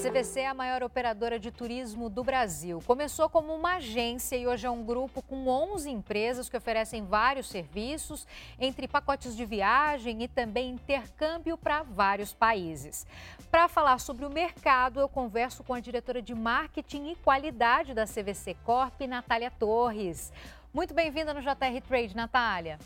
CVC 0.00 0.40
é 0.40 0.46
a 0.46 0.54
maior 0.54 0.82
operadora 0.82 1.38
de 1.38 1.50
turismo 1.50 2.08
do 2.08 2.24
Brasil. 2.24 2.82
Começou 2.86 3.28
como 3.28 3.54
uma 3.54 3.74
agência 3.74 4.34
e 4.34 4.46
hoje 4.46 4.66
é 4.66 4.70
um 4.70 4.82
grupo 4.82 5.20
com 5.20 5.46
11 5.46 5.90
empresas 5.90 6.48
que 6.48 6.56
oferecem 6.56 7.04
vários 7.04 7.50
serviços, 7.50 8.26
entre 8.58 8.88
pacotes 8.88 9.36
de 9.36 9.44
viagem 9.44 10.22
e 10.22 10.28
também 10.28 10.70
intercâmbio 10.70 11.54
para 11.58 11.82
vários 11.82 12.32
países. 12.32 13.06
Para 13.50 13.68
falar 13.68 14.00
sobre 14.00 14.24
o 14.24 14.30
mercado, 14.30 15.00
eu 15.00 15.08
converso 15.08 15.62
com 15.62 15.74
a 15.74 15.80
diretora 15.80 16.22
de 16.22 16.34
marketing 16.34 17.10
e 17.10 17.16
qualidade 17.16 17.92
da 17.92 18.06
CVC 18.06 18.56
Corp, 18.64 18.98
Natália 19.02 19.50
Torres. 19.50 20.32
Muito 20.72 20.94
bem-vinda 20.94 21.34
no 21.34 21.42
JR 21.42 21.78
Trade, 21.86 22.16
Natália. 22.16 22.78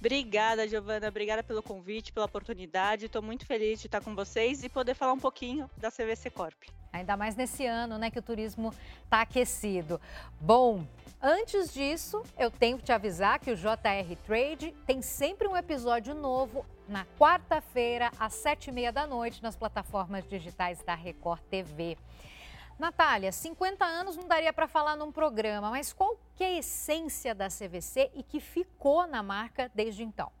Obrigada, 0.00 0.66
Giovana. 0.66 1.08
Obrigada 1.08 1.42
pelo 1.42 1.62
convite, 1.62 2.10
pela 2.10 2.24
oportunidade. 2.24 3.04
Estou 3.04 3.20
muito 3.20 3.44
feliz 3.44 3.80
de 3.80 3.86
estar 3.86 4.00
com 4.00 4.14
vocês 4.14 4.64
e 4.64 4.68
poder 4.70 4.94
falar 4.94 5.12
um 5.12 5.18
pouquinho 5.18 5.70
da 5.76 5.90
CVC 5.90 6.30
Corp. 6.30 6.56
Ainda 6.90 7.18
mais 7.18 7.36
nesse 7.36 7.66
ano, 7.66 7.98
né, 7.98 8.10
que 8.10 8.18
o 8.18 8.22
turismo 8.22 8.74
está 9.04 9.20
aquecido. 9.20 10.00
Bom, 10.40 10.86
antes 11.20 11.72
disso, 11.74 12.22
eu 12.38 12.50
tenho 12.50 12.78
que 12.78 12.84
te 12.84 12.92
avisar 12.92 13.38
que 13.38 13.52
o 13.52 13.56
JR 13.56 14.16
Trade 14.26 14.74
tem 14.86 15.02
sempre 15.02 15.46
um 15.46 15.54
episódio 15.54 16.14
novo 16.14 16.64
na 16.88 17.04
quarta-feira, 17.18 18.10
às 18.18 18.32
sete 18.32 18.70
e 18.70 18.72
meia 18.72 18.90
da 18.90 19.06
noite, 19.06 19.42
nas 19.42 19.54
plataformas 19.54 20.26
digitais 20.26 20.82
da 20.82 20.94
Record 20.94 21.42
TV. 21.50 21.98
Natália, 22.80 23.30
50 23.30 23.84
anos 23.84 24.16
não 24.16 24.26
daria 24.26 24.52
para 24.52 24.66
falar 24.66 24.96
num 24.96 25.12
programa, 25.12 25.70
mas 25.70 25.92
qual 25.92 26.18
que 26.34 26.42
é 26.42 26.46
a 26.46 26.58
essência 26.58 27.34
da 27.34 27.48
CVC 27.48 28.10
e 28.14 28.22
que 28.22 28.40
ficou 28.40 29.06
na 29.06 29.22
marca 29.22 29.70
desde 29.74 30.02
então? 30.02 30.32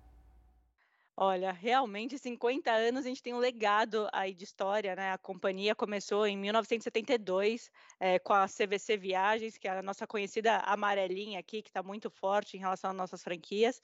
Olha, 1.22 1.52
realmente 1.52 2.16
50 2.18 2.72
anos 2.72 3.04
a 3.04 3.08
gente 3.08 3.22
tem 3.22 3.34
um 3.34 3.38
legado 3.38 4.08
aí 4.10 4.32
de 4.32 4.42
história, 4.44 4.96
né? 4.96 5.12
A 5.12 5.18
companhia 5.18 5.74
começou 5.74 6.26
em 6.26 6.34
1972 6.34 7.70
é, 8.00 8.18
com 8.18 8.32
a 8.32 8.46
CVC 8.48 8.96
Viagens, 8.96 9.58
que 9.58 9.68
é 9.68 9.70
a 9.72 9.82
nossa 9.82 10.06
conhecida 10.06 10.56
amarelinha 10.60 11.38
aqui, 11.38 11.60
que 11.60 11.68
está 11.68 11.82
muito 11.82 12.08
forte 12.08 12.56
em 12.56 12.60
relação 12.60 12.90
às 12.90 12.96
nossas 12.96 13.22
franquias. 13.22 13.82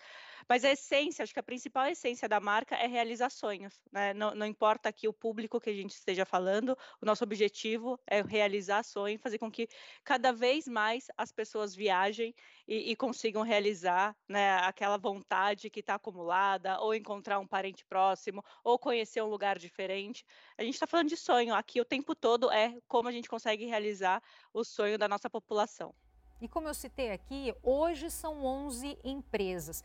Mas 0.48 0.64
a 0.64 0.70
essência, 0.70 1.22
acho 1.22 1.34
que 1.34 1.38
a 1.38 1.42
principal 1.42 1.86
essência 1.86 2.26
da 2.26 2.40
marca 2.40 2.74
é 2.74 2.86
realizar 2.86 3.28
sonhos, 3.28 3.82
né? 3.92 4.14
Não, 4.14 4.34
não 4.34 4.46
importa 4.46 4.88
aqui 4.88 5.06
o 5.06 5.12
público 5.12 5.60
que 5.60 5.68
a 5.68 5.74
gente 5.74 5.90
esteja 5.90 6.24
falando, 6.24 6.70
o 7.02 7.04
nosso 7.04 7.22
objetivo 7.22 8.00
é 8.06 8.22
realizar 8.22 8.82
sonhos, 8.82 9.20
fazer 9.20 9.38
com 9.38 9.50
que 9.50 9.68
cada 10.02 10.32
vez 10.32 10.66
mais 10.66 11.08
as 11.18 11.32
pessoas 11.32 11.74
viajem 11.74 12.34
e, 12.66 12.92
e 12.92 12.96
consigam 12.96 13.42
realizar 13.42 14.16
né, 14.28 14.56
aquela 14.58 14.96
vontade 14.96 15.70
que 15.70 15.80
está 15.80 15.94
acumulada 15.94 16.80
ou 16.80 16.94
encontrar 16.94 17.38
um 17.38 17.46
parente 17.46 17.84
próximo 17.84 18.44
ou 18.64 18.78
conhecer 18.78 19.22
um 19.22 19.28
lugar 19.28 19.58
diferente. 19.58 20.24
A 20.58 20.62
gente 20.62 20.74
está 20.74 20.86
falando 20.86 21.08
de 21.08 21.16
sonho 21.16 21.54
aqui 21.54 21.80
o 21.80 21.84
tempo 21.84 22.14
todo 22.14 22.50
é 22.50 22.76
como 22.88 23.08
a 23.08 23.12
gente 23.12 23.28
consegue 23.28 23.66
realizar 23.66 24.22
o 24.52 24.64
sonho 24.64 24.98
da 24.98 25.08
nossa 25.08 25.30
população. 25.30 25.94
E 26.40 26.48
como 26.48 26.68
eu 26.68 26.74
citei 26.74 27.12
aqui, 27.12 27.54
hoje 27.62 28.10
são 28.10 28.44
11 28.44 28.98
empresas. 29.04 29.82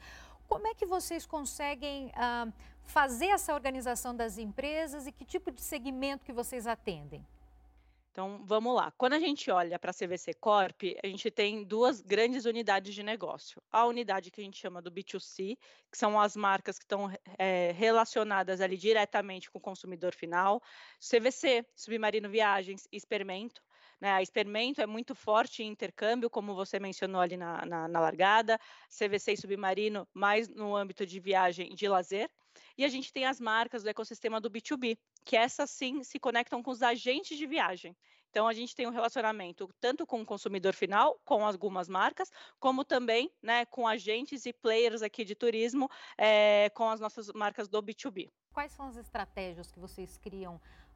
Como 0.48 0.68
é 0.68 0.74
que 0.74 0.86
vocês 0.86 1.26
conseguem 1.26 2.12
ah, 2.14 2.48
fazer 2.84 3.28
essa 3.28 3.54
organização 3.54 4.14
das 4.14 4.38
empresas 4.38 5.08
e 5.08 5.12
que 5.12 5.24
tipo 5.24 5.50
de 5.50 5.62
segmento 5.62 6.26
que 6.26 6.34
vocês 6.34 6.68
atendem? 6.68 7.26
Então, 8.12 8.44
vamos 8.44 8.76
lá. 8.76 8.92
Quando 8.98 9.14
a 9.14 9.20
gente 9.20 9.50
olha 9.50 9.80
para 9.80 9.92
a 9.92 9.94
CVC 9.94 10.34
Corp, 10.34 10.82
a 11.02 11.08
gente 11.08 11.32
tem 11.32 11.64
duas 11.64 12.02
grandes 12.02 12.44
unidades 12.44 12.94
de 12.94 13.02
negócio. 13.02 13.62
A 13.72 13.86
unidade 13.86 14.30
que 14.30 14.42
a 14.42 14.44
gente 14.44 14.60
chama 14.60 14.82
do 14.82 14.92
B2C, 14.92 15.58
que 15.90 15.98
são 15.98 16.20
as 16.20 16.36
marcas 16.36 16.78
que 16.78 16.84
estão 16.84 17.10
é, 17.38 17.72
relacionadas 17.72 18.60
ali 18.60 18.76
diretamente 18.76 19.50
com 19.50 19.60
o 19.60 19.62
consumidor 19.62 20.14
final. 20.14 20.62
CVC, 21.00 21.66
Submarino 21.74 22.30
Viagens, 22.30 22.86
Experimento. 22.92 23.64
Né? 24.02 24.12
A 24.12 24.22
Experimento 24.22 24.82
é 24.82 24.86
muito 24.86 25.16
forte 25.16 25.64
em 25.64 25.68
intercâmbio, 25.68 26.30
como 26.30 26.54
você 26.54 26.82
mencionou 26.82 27.22
ali 27.22 27.38
na, 27.38 27.66
na, 27.66 27.88
na 27.88 28.00
largada. 28.02 28.60
CVC 28.90 29.34
e 29.34 29.38
Submarino, 29.38 30.06
mais 30.14 30.50
no 30.50 30.76
âmbito 30.76 31.06
de 31.06 31.18
viagem 31.18 31.74
de 31.74 31.88
lazer. 31.88 32.30
E 32.78 32.86
a 32.86 32.88
gente 32.88 33.12
tem 33.12 33.26
as 33.26 33.40
marcas 33.40 33.84
do 33.84 33.90
ecossistema 33.90 34.40
do 34.40 34.50
B2B, 34.50 34.98
que 35.24 35.36
essas 35.36 35.70
sim 35.70 36.04
se 36.04 36.20
conectam 36.20 36.62
com 36.62 36.72
os 36.72 36.82
agentes 36.82 37.38
de 37.38 37.46
viagem. 37.46 37.96
Então, 38.32 38.48
a 38.48 38.54
gente 38.54 38.74
tem 38.74 38.88
um 38.88 38.92
relacionamento 38.92 39.70
tanto 39.80 40.08
com 40.08 40.22
o 40.22 40.26
consumidor 40.26 40.74
final, 40.74 41.20
com 41.26 41.46
algumas 41.46 41.90
marcas, 41.90 42.32
como 42.62 42.86
também 42.86 43.30
né, 43.44 43.66
com 43.66 43.86
agentes 43.86 44.46
e 44.46 44.54
players 44.54 45.02
aqui 45.02 45.26
de 45.26 45.36
turismo, 45.36 45.90
é, 46.18 46.70
com 46.70 46.90
as 46.90 47.02
nossas 47.02 47.28
marcas 47.34 47.68
do 47.68 47.84
B2B. 47.84 48.30
Quais 48.54 48.72
são 48.72 48.88
as 48.88 48.96
estratégias 48.96 49.70
que 49.70 49.80
vocês 49.80 50.18
criam 50.18 50.56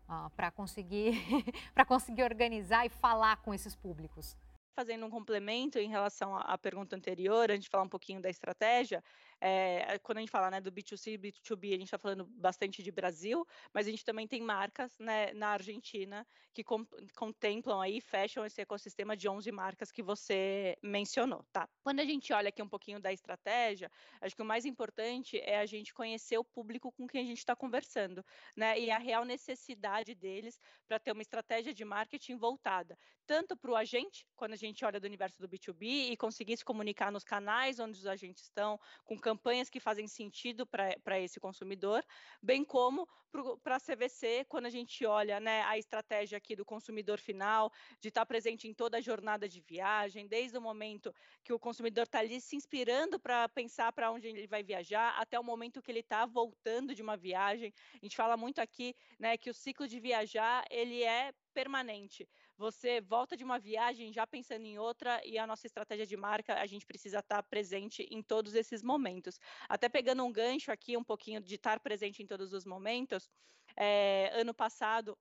uh, 0.09 0.29
para 0.35 0.49
conseguir, 0.49 1.11
conseguir 1.87 2.23
organizar 2.23 2.85
e 2.85 2.89
falar 2.89 3.35
com 3.41 3.53
esses 3.53 3.75
públicos? 3.75 4.37
Fazendo 4.73 5.05
um 5.05 5.09
complemento 5.09 5.77
em 5.77 5.89
relação 5.89 6.37
à 6.37 6.57
pergunta 6.57 6.95
anterior, 6.95 7.51
antes 7.51 7.65
de 7.65 7.69
falar 7.69 7.83
um 7.83 7.89
pouquinho 7.89 8.21
da 8.21 8.29
estratégia, 8.29 9.03
é, 9.47 9.99
quando 9.99 10.17
a 10.17 10.21
gente 10.21 10.31
fala 10.31 10.49
né, 10.49 10.59
do 10.59 10.71
B2C 10.71 11.13
e 11.13 11.17
B2B, 11.19 11.67
a 11.67 11.71
gente 11.73 11.83
está 11.83 11.99
falando 11.99 12.25
bastante 12.25 12.81
de 12.81 12.91
Brasil, 12.91 13.45
mas 13.71 13.85
a 13.85 13.91
gente 13.91 14.03
também 14.03 14.27
tem 14.27 14.41
marcas 14.41 14.97
né, 14.97 15.31
na 15.33 15.49
Argentina 15.49 16.25
que 16.51 16.63
com, 16.63 16.83
contemplam 17.15 17.79
aí, 17.79 18.01
fecham 18.01 18.43
esse 18.43 18.59
ecossistema 18.59 19.15
de 19.15 19.29
11 19.29 19.51
marcas 19.51 19.91
que 19.91 20.01
você 20.01 20.75
mencionou, 20.81 21.45
tá? 21.51 21.69
Quando 21.83 21.99
a 21.99 22.05
gente 22.05 22.33
olha 22.33 22.49
aqui 22.49 22.63
um 22.63 22.67
pouquinho 22.67 22.99
da 22.99 23.13
estratégia, 23.13 23.91
acho 24.19 24.35
que 24.35 24.41
o 24.41 24.45
mais 24.45 24.65
importante 24.65 25.37
é 25.39 25.59
a 25.59 25.65
gente 25.67 25.93
conhecer 25.93 26.39
o 26.39 26.43
público 26.43 26.91
com 26.91 27.05
quem 27.05 27.21
a 27.21 27.25
gente 27.25 27.37
está 27.37 27.55
conversando, 27.55 28.25
né? 28.55 28.79
E 28.79 28.89
a 28.89 28.97
real 28.97 29.25
necessidade 29.25 30.15
deles 30.15 30.59
para 30.87 30.97
ter 30.97 31.11
uma 31.11 31.21
estratégia 31.21 31.71
de 31.71 31.85
marketing 31.85 32.35
voltada 32.35 32.97
tanto 33.25 33.57
para 33.57 33.71
o 33.71 33.75
agente, 33.75 34.25
quando 34.35 34.53
a 34.53 34.57
gente 34.57 34.85
olha 34.85 34.99
do 34.99 35.05
universo 35.05 35.39
do 35.39 35.49
B2B, 35.49 36.11
e 36.11 36.17
conseguir 36.17 36.57
se 36.57 36.63
comunicar 36.63 37.11
nos 37.11 37.23
canais 37.23 37.79
onde 37.79 37.97
os 37.97 38.05
agentes 38.05 38.43
estão, 38.43 38.79
com 39.03 39.17
campanhas 39.17 39.34
que 39.69 39.79
fazem 39.79 40.07
sentido 40.07 40.65
para 40.65 41.19
esse 41.19 41.39
consumidor, 41.39 42.03
bem 42.41 42.63
como 42.63 43.07
para 43.61 43.75
a 43.75 43.79
CVC, 43.79 44.45
quando 44.47 44.65
a 44.65 44.69
gente 44.69 45.05
olha 45.05 45.39
né, 45.39 45.61
a 45.63 45.77
estratégia 45.77 46.37
aqui 46.37 46.55
do 46.55 46.63
consumidor 46.63 47.19
final, 47.19 47.71
de 47.99 48.07
estar 48.07 48.21
tá 48.21 48.25
presente 48.25 48.67
em 48.67 48.73
toda 48.73 48.97
a 48.97 49.01
jornada 49.01 49.47
de 49.47 49.59
viagem, 49.61 50.27
desde 50.27 50.57
o 50.57 50.61
momento 50.61 51.13
que 51.43 51.51
o 51.51 51.59
consumidor 51.59 52.03
está 52.03 52.19
ali 52.19 52.39
se 52.39 52.55
inspirando 52.55 53.19
para 53.19 53.49
pensar 53.49 53.91
para 53.91 54.11
onde 54.11 54.27
ele 54.27 54.47
vai 54.47 54.63
viajar, 54.63 55.15
até 55.19 55.39
o 55.39 55.43
momento 55.43 55.81
que 55.81 55.91
ele 55.91 55.99
está 55.99 56.25
voltando 56.25 56.95
de 56.95 57.01
uma 57.01 57.17
viagem. 57.17 57.73
A 57.95 58.05
gente 58.05 58.15
fala 58.15 58.37
muito 58.37 58.59
aqui 58.59 58.95
né, 59.19 59.37
que 59.37 59.49
o 59.49 59.53
ciclo 59.53 59.87
de 59.87 59.99
viajar 59.99 60.63
ele 60.69 61.03
é 61.03 61.33
permanente. 61.53 62.27
Você 62.57 63.01
volta 63.01 63.35
de 63.35 63.43
uma 63.43 63.59
viagem 63.59 64.13
já 64.13 64.25
pensando 64.25 64.65
em 64.65 64.79
outra 64.79 65.21
e 65.25 65.37
a 65.37 65.45
nossa 65.45 65.67
estratégia 65.67 66.05
de 66.05 66.15
marca, 66.15 66.55
a 66.59 66.65
gente 66.65 66.85
precisa 66.85 67.19
estar 67.19 67.43
presente 67.43 68.03
em 68.09 68.23
todos 68.23 68.55
esses 68.55 68.81
momentos. 68.81 69.37
Até 69.67 69.89
pegando 69.89 70.23
um 70.23 70.31
gancho 70.31 70.71
aqui, 70.71 70.95
um 70.95 71.03
pouquinho 71.03 71.41
de 71.41 71.55
estar 71.55 71.79
presente 71.81 72.23
em 72.23 72.27
todos 72.27 72.53
os 72.53 72.65
momentos, 72.65 73.29
é, 73.77 74.29
ano 74.39 74.53
passado 74.53 75.17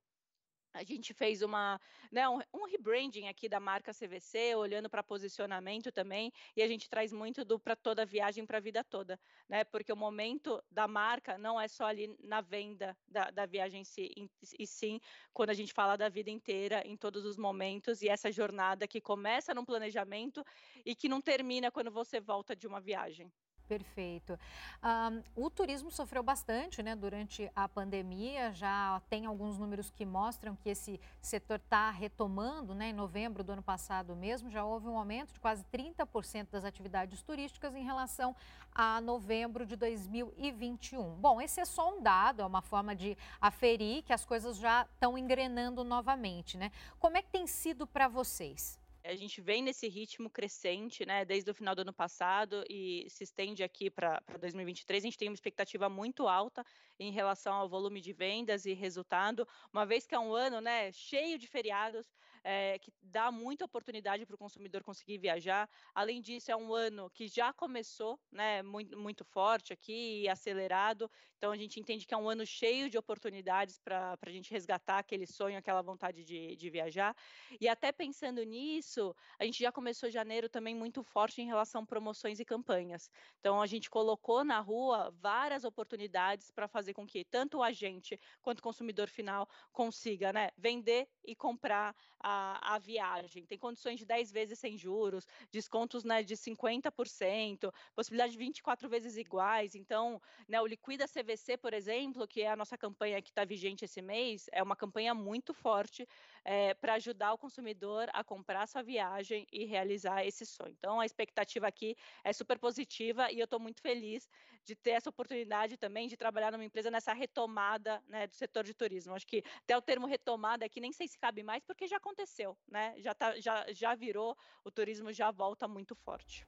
a 0.74 0.82
gente 0.82 1.14
fez 1.14 1.40
uma, 1.40 1.80
né, 2.10 2.28
um, 2.28 2.40
um, 2.52 2.66
rebranding 2.66 3.28
aqui 3.28 3.48
da 3.48 3.60
marca 3.60 3.92
CVC, 3.94 4.56
olhando 4.56 4.90
para 4.90 5.02
posicionamento 5.02 5.92
também, 5.92 6.32
e 6.56 6.62
a 6.62 6.66
gente 6.66 6.90
traz 6.90 7.12
muito 7.12 7.44
do 7.44 7.58
para 7.58 7.76
toda 7.76 8.04
viagem 8.04 8.44
para 8.44 8.58
a 8.58 8.60
vida 8.60 8.82
toda, 8.82 9.18
né? 9.48 9.62
Porque 9.64 9.92
o 9.92 9.96
momento 9.96 10.62
da 10.70 10.88
marca 10.88 11.38
não 11.38 11.60
é 11.60 11.68
só 11.68 11.86
ali 11.86 12.16
na 12.20 12.40
venda 12.40 12.96
da, 13.06 13.30
da 13.30 13.46
viagem 13.46 13.82
em 13.82 13.84
si, 13.84 14.12
em, 14.16 14.28
e 14.58 14.66
sim 14.66 15.00
quando 15.32 15.50
a 15.50 15.54
gente 15.54 15.72
fala 15.72 15.96
da 15.96 16.08
vida 16.08 16.30
inteira, 16.30 16.82
em 16.84 16.96
todos 16.96 17.24
os 17.24 17.36
momentos, 17.36 18.02
e 18.02 18.08
essa 18.08 18.30
jornada 18.32 18.88
que 18.88 19.00
começa 19.00 19.54
no 19.54 19.64
planejamento 19.64 20.44
e 20.84 20.94
que 20.94 21.08
não 21.08 21.20
termina 21.20 21.70
quando 21.70 21.90
você 21.90 22.20
volta 22.20 22.56
de 22.56 22.66
uma 22.66 22.80
viagem. 22.80 23.32
Perfeito. 23.69 24.38
Um, 24.82 25.44
o 25.44 25.48
turismo 25.48 25.91
sofreu 25.91 26.22
bastante 26.22 26.82
né, 26.82 26.94
durante 26.94 27.50
a 27.56 27.66
pandemia, 27.66 28.52
já 28.52 29.00
tem 29.08 29.25
alguns 29.25 29.56
números 29.56 29.90
que 29.90 30.05
mostram 30.05 30.55
que 30.55 30.69
esse 30.69 31.00
setor 31.22 31.56
está 31.56 31.90
retomando, 31.90 32.75
né, 32.75 32.90
em 32.90 32.93
novembro 32.93 33.43
do 33.43 33.52
ano 33.52 33.62
passado 33.62 34.14
mesmo, 34.14 34.50
já 34.50 34.64
houve 34.64 34.87
um 34.87 34.99
aumento 34.99 35.32
de 35.32 35.40
quase 35.40 35.64
30% 35.72 36.49
das 36.50 36.64
atividades 36.64 37.22
turísticas 37.22 37.75
em 37.75 37.82
relação 37.82 38.37
a 38.75 39.00
novembro 39.00 39.64
de 39.64 39.76
2021. 39.76 41.14
Bom, 41.14 41.40
esse 41.40 41.58
é 41.58 41.64
só 41.64 41.96
um 41.96 42.02
dado, 42.02 42.43
é 42.43 42.44
uma 42.46 42.61
forma 42.61 42.94
de 42.94 43.16
aferir 43.40 44.02
que 44.02 44.12
as 44.12 44.26
coisas 44.26 44.58
já 44.58 44.82
estão 44.82 45.16
engrenando 45.16 45.82
novamente. 45.82 46.58
Né? 46.58 46.70
Como 46.99 47.16
é 47.16 47.22
que 47.22 47.31
tem 47.31 47.46
sido 47.46 47.87
para 47.87 48.08
vocês? 48.08 48.78
A 49.06 49.14
gente 49.14 49.38
vem 49.42 49.62
nesse 49.62 49.86
ritmo 49.86 50.30
crescente, 50.30 51.04
né, 51.04 51.26
desde 51.26 51.50
o 51.50 51.54
final 51.54 51.74
do 51.74 51.82
ano 51.82 51.92
passado 51.92 52.64
e 52.70 53.06
se 53.10 53.22
estende 53.22 53.62
aqui 53.62 53.90
para 53.90 54.18
2023. 54.40 55.04
A 55.04 55.06
gente 55.06 55.18
tem 55.18 55.28
uma 55.28 55.34
expectativa 55.34 55.90
muito 55.90 56.26
alta 56.26 56.64
em 56.98 57.12
relação 57.12 57.52
ao 57.52 57.68
volume 57.68 58.00
de 58.00 58.14
vendas 58.14 58.64
e 58.64 58.72
resultado, 58.72 59.46
uma 59.70 59.84
vez 59.84 60.06
que 60.06 60.14
é 60.14 60.18
um 60.18 60.32
ano, 60.34 60.58
né, 60.58 60.90
cheio 60.90 61.38
de 61.38 61.46
feriados, 61.46 62.14
é, 62.42 62.78
que 62.78 62.90
dá 63.02 63.30
muita 63.30 63.66
oportunidade 63.66 64.24
para 64.24 64.36
o 64.36 64.38
consumidor 64.38 64.82
conseguir 64.82 65.18
viajar. 65.18 65.68
Além 65.94 66.22
disso, 66.22 66.50
é 66.50 66.56
um 66.56 66.72
ano 66.72 67.10
que 67.10 67.28
já 67.28 67.52
começou, 67.52 68.18
né, 68.32 68.62
muito, 68.62 68.98
muito 68.98 69.22
forte 69.22 69.70
aqui 69.70 70.22
e 70.22 70.28
acelerado. 70.30 71.10
Então 71.44 71.52
a 71.52 71.58
gente 71.58 71.79
entende 71.79 72.06
que 72.06 72.14
é 72.14 72.17
um 72.17 72.26
ano 72.26 72.46
cheio 72.46 72.88
de 72.88 72.96
oportunidades 72.96 73.79
para 73.79 74.17
a 74.19 74.31
gente 74.31 74.50
resgatar 74.50 74.96
aquele 74.96 75.26
sonho, 75.26 75.58
aquela 75.58 75.82
vontade 75.82 76.25
de, 76.25 76.56
de 76.56 76.70
viajar. 76.70 77.14
E 77.61 77.69
até 77.69 77.93
pensando 77.93 78.43
nisso, 78.43 79.14
a 79.38 79.44
gente 79.44 79.62
já 79.62 79.70
começou 79.70 80.08
janeiro 80.08 80.49
também 80.49 80.75
muito 80.75 81.02
forte 81.02 81.43
em 81.43 81.46
relação 81.46 81.82
a 81.82 81.87
promoções 81.87 82.41
e 82.41 82.46
campanhas. 82.46 83.11
Então 83.41 83.61
a 83.61 83.67
gente 83.67 83.91
colocou 83.91 84.43
na 84.43 84.58
rua 84.58 85.11
várias 85.20 85.64
oportunidades 85.64 86.50
para 86.50 86.67
fazer 86.67 86.94
com 86.94 87.06
que 87.06 87.26
tanto 87.26 87.58
o 87.58 87.62
agente 87.62 88.19
quanto 88.40 88.61
o 88.61 88.62
consumidor 88.62 89.11
final 89.11 89.47
consiga 89.70 90.32
né, 90.32 90.49
vender 90.56 91.06
e 91.23 91.37
comprar 91.37 91.94
a, 92.19 92.75
a 92.75 92.79
viagem. 92.79 93.44
Tem 93.44 93.58
condições 93.58 93.99
de 93.99 94.06
10 94.06 94.32
vezes 94.32 94.58
sem 94.58 94.79
juros, 94.79 95.26
descontos 95.52 96.05
né, 96.05 96.23
de 96.23 96.37
50%, 96.38 97.70
possibilidade 97.94 98.32
de 98.32 98.38
24 98.38 98.88
vezes 98.88 99.19
iguais. 99.19 99.75
Então, 99.75 100.19
né, 100.49 100.58
o 100.58 100.67
Liquida 100.67 101.06
CVC, 101.34 101.56
por 101.56 101.75
exemplo, 101.75 102.26
que 102.26 102.42
é 102.42 102.50
a 102.50 102.56
nossa 102.56 102.78
campanha 102.78 103.20
que 103.20 103.31
está 103.31 103.44
vigente 103.44 103.84
esse 103.84 104.00
mês, 104.00 104.46
é 104.52 104.62
uma 104.62 104.76
campanha 104.76 105.14
muito 105.14 105.52
forte 105.52 106.08
é, 106.44 106.70
eh, 106.70 106.75
para 106.75 106.94
ajudar 106.94 107.32
o 107.32 107.38
consumidor 107.38 108.08
a 108.12 108.22
comprar 108.22 108.66
sua 108.66 108.82
viagem 108.82 109.46
e 109.52 109.64
realizar 109.64 110.25
esse 110.25 110.46
sonho. 110.46 110.75
Então, 110.78 111.00
a 111.00 111.06
expectativa 111.06 111.66
aqui 111.66 111.96
é 112.22 112.32
super 112.32 112.58
positiva 112.58 113.31
e 113.31 113.38
eu 113.40 113.44
estou 113.44 113.58
muito 113.58 113.81
feliz 113.81 114.28
de 114.64 114.75
ter 114.75 114.90
essa 114.90 115.10
oportunidade 115.10 115.76
também 115.76 116.08
de 116.08 116.16
trabalhar 116.16 116.52
numa 116.52 116.64
empresa 116.64 116.90
nessa 116.90 117.12
retomada 117.12 118.02
né, 118.08 118.26
do 118.26 118.34
setor 118.34 118.64
de 118.64 118.72
turismo. 118.72 119.14
Acho 119.14 119.26
que 119.26 119.42
até 119.62 119.76
o 119.76 119.82
termo 119.82 120.06
retomada 120.06 120.64
aqui 120.64 120.80
nem 120.80 120.92
sei 120.92 121.08
se 121.08 121.19
cabe 121.19 121.42
mais, 121.42 121.62
porque 121.64 121.87
já 121.87 121.96
aconteceu, 121.96 122.56
né? 122.69 122.94
Já, 122.98 123.14
tá, 123.14 123.38
já, 123.40 123.66
já 123.72 123.94
virou, 123.94 124.37
o 124.64 124.70
turismo 124.70 125.12
já 125.12 125.30
volta 125.30 125.69
muito 125.69 125.94
forte. 125.94 126.46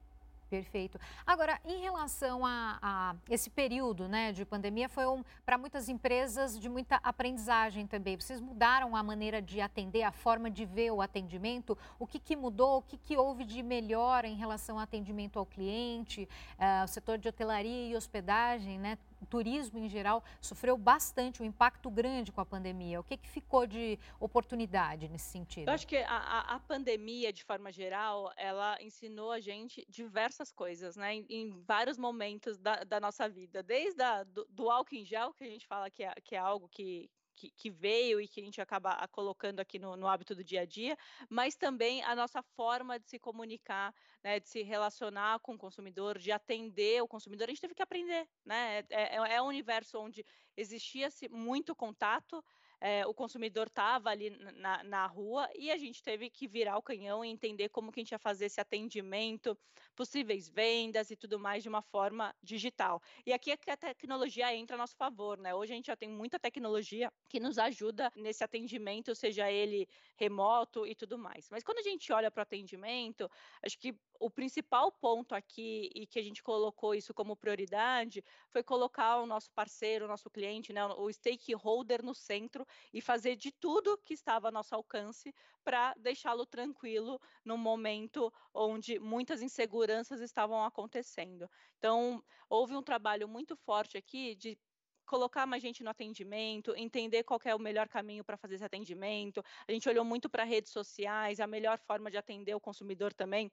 Perfeito. 0.49 0.97
Agora, 1.25 1.59
em 1.65 1.81
relação 1.81 2.45
a, 2.45 2.79
a 2.81 3.15
esse 3.29 3.49
período 3.49 4.07
né, 4.07 4.31
de 4.31 4.45
pandemia, 4.45 4.87
foi 4.87 5.05
um, 5.05 5.23
para 5.45 5.57
muitas 5.57 5.89
empresas 5.89 6.57
de 6.57 6.69
muita 6.69 6.95
aprendizagem 7.03 7.85
também. 7.85 8.15
Vocês 8.15 8.39
mudaram 8.39 8.95
a 8.95 9.03
maneira 9.03 9.41
de 9.41 9.59
atender, 9.59 10.03
a 10.03 10.11
forma 10.11 10.49
de 10.49 10.65
ver 10.65 10.91
o 10.91 11.01
atendimento? 11.01 11.77
O 11.99 12.07
que, 12.07 12.17
que 12.17 12.35
mudou? 12.35 12.77
O 12.77 12.81
que, 12.81 12.97
que 12.97 13.17
houve 13.17 13.43
de 13.43 13.61
melhor 13.61 14.23
em 14.23 14.35
relação 14.35 14.77
ao 14.77 14.83
atendimento 14.83 15.37
ao 15.37 15.45
cliente? 15.45 16.29
Uh, 16.57 16.85
o 16.85 16.87
setor 16.87 17.17
de 17.17 17.27
hotelaria 17.27 17.89
e 17.89 17.95
hospedagem, 17.95 18.79
né? 18.79 18.97
O 19.21 19.25
turismo 19.25 19.79
em 19.79 19.89
geral 19.89 20.23
sofreu 20.41 20.77
bastante, 20.77 21.41
um 21.41 21.45
impacto 21.45 21.89
grande 21.89 22.31
com 22.31 22.41
a 22.41 22.45
pandemia. 22.45 22.99
O 22.99 23.03
que, 23.03 23.17
que 23.17 23.27
ficou 23.27 23.65
de 23.65 23.99
oportunidade 24.19 25.07
nesse 25.07 25.29
sentido? 25.29 25.67
Eu 25.67 25.73
acho 25.73 25.87
que 25.87 25.97
a, 25.97 26.39
a 26.41 26.59
pandemia, 26.59 27.31
de 27.33 27.43
forma 27.43 27.71
geral, 27.71 28.31
ela 28.37 28.77
ensinou 28.81 29.31
a 29.31 29.39
gente 29.39 29.85
diversas 29.89 30.51
coisas, 30.51 30.95
né? 30.95 31.15
Em, 31.15 31.25
em 31.29 31.49
vários 31.63 31.97
momentos 31.97 32.57
da, 32.57 32.83
da, 32.83 32.99
nossa 32.99 33.27
vida. 33.27 33.63
Desde 33.63 34.01
a, 34.01 34.23
do, 34.23 34.45
do 34.49 34.69
álcool 34.69 34.95
em 34.95 35.05
gel, 35.05 35.33
que 35.33 35.43
a 35.43 35.47
gente 35.47 35.65
fala 35.67 35.89
que 35.89 36.03
é, 36.03 36.13
que 36.23 36.35
é 36.35 36.39
algo 36.39 36.67
que, 36.67 37.09
que, 37.37 37.51
que, 37.51 37.69
veio 37.69 38.19
e 38.19 38.27
que 38.27 38.41
a 38.41 38.43
gente 38.43 38.59
acaba 38.59 38.93
ah, 38.93 39.07
colocando 39.07 39.59
aqui 39.59 39.77
no, 39.77 39.95
no, 39.95 40.07
hábito 40.07 40.33
do 40.33 40.43
dia 40.43 40.61
a 40.61 40.65
dia, 40.65 40.97
mas 41.29 41.55
também 41.55 42.03
a 42.03 42.15
nossa 42.15 42.41
forma 42.41 42.99
de 42.99 43.07
se 43.07 43.19
comunicar, 43.19 43.93
né, 44.23 44.39
de 44.39 44.49
se 44.49 44.63
relacionar 44.63 45.39
com 45.39 45.53
o 45.53 45.57
consumidor, 45.57 46.17
de 46.17 46.31
atender 46.31 47.01
o 47.03 47.07
consumidor, 47.07 47.47
a 47.47 47.51
gente 47.51 47.61
teve 47.61 47.75
que 47.75 47.83
aprender, 47.83 48.27
né? 48.43 48.79
É, 48.89 49.15
é, 49.15 49.35
é 49.35 49.41
um 49.41 49.47
universo 49.47 49.99
onde 49.99 50.25
existia 50.55 51.07
muito 51.29 51.75
contato, 51.75 52.43
é, 52.79 53.05
o 53.05 53.13
consumidor 53.13 53.67
estava 53.67 54.09
ali 54.09 54.29
na, 54.29 54.83
na 54.83 55.07
rua 55.07 55.49
e 55.55 55.71
a 55.71 55.77
gente 55.77 56.01
teve 56.03 56.29
que 56.29 56.47
virar 56.47 56.77
o 56.77 56.81
canhão 56.81 57.25
e 57.25 57.29
entender 57.29 57.69
como 57.69 57.91
que 57.91 57.99
a 57.99 58.03
gente 58.03 58.11
ia 58.11 58.19
fazer 58.19 58.45
esse 58.45 58.61
atendimento, 58.61 59.57
possíveis 59.95 60.47
vendas 60.47 61.09
e 61.09 61.15
tudo 61.15 61.39
mais 61.39 61.63
de 61.63 61.69
uma 61.69 61.81
forma 61.81 62.35
digital. 62.41 63.01
E 63.25 63.33
aqui 63.33 63.51
é 63.51 63.57
que 63.57 63.71
a 63.71 63.77
tecnologia 63.77 64.53
entra 64.53 64.75
a 64.75 64.77
nosso 64.77 64.95
favor, 64.95 65.37
né? 65.37 65.55
Hoje 65.55 65.73
a 65.73 65.75
gente 65.75 65.87
já 65.87 65.95
tem 65.95 66.09
muita 66.09 66.39
tecnologia 66.39 67.11
que 67.27 67.39
nos 67.39 67.57
ajuda 67.57 68.11
nesse 68.15 68.43
atendimento, 68.43 69.15
seja 69.15 69.51
ele 69.51 69.87
remoto 70.15 70.85
e 70.85 70.93
tudo 70.93 71.17
mais. 71.17 71.49
Mas 71.49 71.63
quando 71.63 71.79
a 71.79 71.83
gente 71.83 72.11
olha 72.13 72.29
para 72.29 72.41
o 72.41 72.43
atendimento, 72.43 73.29
acho 73.63 73.77
que 73.79 73.95
o 74.19 74.29
principal 74.29 74.91
ponto 74.91 75.33
aqui 75.33 75.89
e 75.95 76.05
que 76.05 76.19
a 76.19 76.23
gente 76.23 76.43
colocou 76.43 76.93
isso 76.93 77.13
como 77.13 77.35
prioridade 77.35 78.23
foi 78.49 78.63
colocar 78.63 79.17
o 79.17 79.25
nosso 79.25 79.51
parceiro, 79.51 80.05
o 80.05 80.07
nosso 80.07 80.29
cliente, 80.29 80.73
né, 80.73 80.85
o 80.85 81.11
stakeholder 81.11 82.03
no 82.03 82.13
centro 82.13 82.66
e 82.93 83.01
fazer 83.01 83.35
de 83.35 83.51
tudo 83.51 83.97
que 84.03 84.13
estava 84.13 84.49
a 84.49 84.51
nosso 84.51 84.75
alcance 84.75 85.33
para 85.63 85.93
deixá-lo 85.95 86.45
tranquilo 86.45 87.19
no 87.43 87.57
momento 87.57 88.31
onde 88.53 88.99
muitas 88.99 89.41
inseguranças 89.41 90.21
estavam 90.21 90.63
acontecendo. 90.63 91.49
Então, 91.77 92.23
houve 92.49 92.75
um 92.75 92.83
trabalho 92.83 93.27
muito 93.27 93.55
forte 93.55 93.97
aqui 93.97 94.35
de 94.35 94.57
colocar 95.05 95.45
mais 95.47 95.63
gente 95.63 95.83
no 95.83 95.89
atendimento, 95.89 96.75
entender 96.75 97.23
qual 97.23 97.39
é 97.45 97.55
o 97.55 97.59
melhor 97.59 97.87
caminho 97.87 98.23
para 98.23 98.37
fazer 98.37 98.55
esse 98.55 98.65
atendimento. 98.65 99.41
A 99.67 99.71
gente 99.71 99.87
olhou 99.87 100.03
muito 100.03 100.29
para 100.29 100.43
redes 100.43 100.71
sociais, 100.71 101.39
a 101.39 101.47
melhor 101.47 101.79
forma 101.79 102.11
de 102.11 102.17
atender 102.17 102.53
o 102.53 102.59
consumidor 102.59 103.13
também 103.13 103.49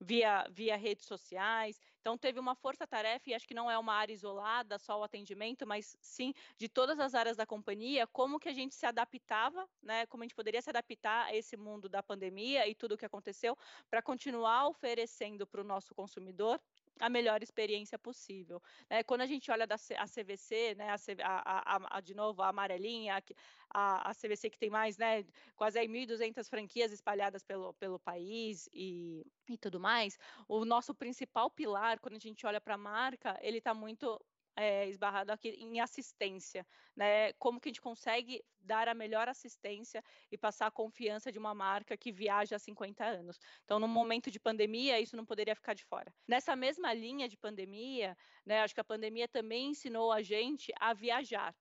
via, 0.00 0.46
via 0.50 0.76
redes 0.76 1.06
sociais. 1.06 1.80
Então, 2.00 2.16
teve 2.16 2.38
uma 2.40 2.54
força-tarefa, 2.54 3.30
e 3.30 3.34
acho 3.34 3.46
que 3.46 3.54
não 3.54 3.70
é 3.70 3.78
uma 3.78 3.94
área 3.94 4.12
isolada, 4.12 4.78
só 4.78 4.98
o 4.98 5.04
atendimento, 5.04 5.66
mas 5.66 5.96
sim 6.00 6.32
de 6.58 6.68
todas 6.68 6.98
as 7.00 7.14
áreas 7.14 7.36
da 7.36 7.46
companhia, 7.46 8.06
como 8.06 8.38
que 8.38 8.48
a 8.48 8.52
gente 8.52 8.74
se 8.74 8.86
adaptava, 8.86 9.68
né? 9.82 10.06
Como 10.06 10.22
a 10.22 10.26
gente 10.26 10.34
poderia 10.34 10.62
se 10.62 10.70
adaptar 10.70 11.26
a 11.26 11.34
esse 11.34 11.56
mundo 11.56 11.88
da 11.88 12.02
pandemia 12.02 12.66
e 12.68 12.74
tudo 12.74 12.94
o 12.94 12.98
que 12.98 13.06
aconteceu, 13.06 13.56
para 13.90 14.02
continuar 14.02 14.68
oferecendo 14.68 15.46
para 15.46 15.60
o 15.60 15.64
nosso 15.64 15.94
consumidor 15.94 16.60
a 17.00 17.08
melhor 17.08 17.42
experiência 17.42 17.98
possível. 17.98 18.62
É, 18.88 19.02
quando 19.02 19.22
a 19.22 19.26
gente 19.26 19.50
olha 19.50 19.66
da 19.66 19.76
a 19.96 20.06
CVC, 20.06 20.74
né, 20.76 20.90
a, 21.22 21.76
a, 21.76 21.98
a, 21.98 22.00
de 22.00 22.14
novo, 22.14 22.42
a 22.42 22.48
amarelinha, 22.48 23.22
a, 23.70 24.10
a 24.10 24.14
CVC 24.14 24.50
que 24.50 24.58
tem 24.58 24.70
mais, 24.70 24.96
né, 24.96 25.24
quase 25.56 25.78
1.200 25.80 26.48
franquias 26.48 26.92
espalhadas 26.92 27.42
pelo, 27.42 27.74
pelo 27.74 27.98
país 27.98 28.68
e, 28.72 29.24
e 29.48 29.56
tudo 29.56 29.78
mais, 29.78 30.18
o 30.48 30.64
nosso 30.64 30.94
principal 30.94 31.50
pilar, 31.50 31.98
quando 32.00 32.16
a 32.16 32.20
gente 32.20 32.46
olha 32.46 32.60
para 32.60 32.74
a 32.74 32.78
marca, 32.78 33.38
ele 33.42 33.58
está 33.58 33.74
muito 33.74 34.20
é, 34.58 34.88
esbarrado 34.88 35.30
aqui 35.30 35.50
em 35.50 35.80
assistência, 35.80 36.66
né? 36.96 37.32
Como 37.34 37.60
que 37.60 37.68
a 37.68 37.70
gente 37.70 37.80
consegue 37.80 38.44
dar 38.58 38.88
a 38.88 38.94
melhor 38.94 39.28
assistência 39.28 40.02
e 40.32 40.36
passar 40.36 40.66
a 40.66 40.70
confiança 40.70 41.30
de 41.30 41.38
uma 41.38 41.54
marca 41.54 41.96
que 41.96 42.10
viaja 42.10 42.56
há 42.56 42.58
50 42.58 43.04
anos. 43.04 43.38
Então, 43.64 43.78
no 43.78 43.86
momento 43.86 44.32
de 44.32 44.40
pandemia, 44.40 45.00
isso 45.00 45.16
não 45.16 45.24
poderia 45.24 45.54
ficar 45.54 45.74
de 45.74 45.84
fora. 45.84 46.12
Nessa 46.26 46.56
mesma 46.56 46.92
linha 46.92 47.28
de 47.28 47.36
pandemia, 47.36 48.16
né? 48.44 48.60
Acho 48.60 48.74
que 48.74 48.80
a 48.80 48.84
pandemia 48.84 49.28
também 49.28 49.70
ensinou 49.70 50.10
a 50.10 50.22
gente 50.22 50.72
a 50.80 50.92
viajar 50.92 51.54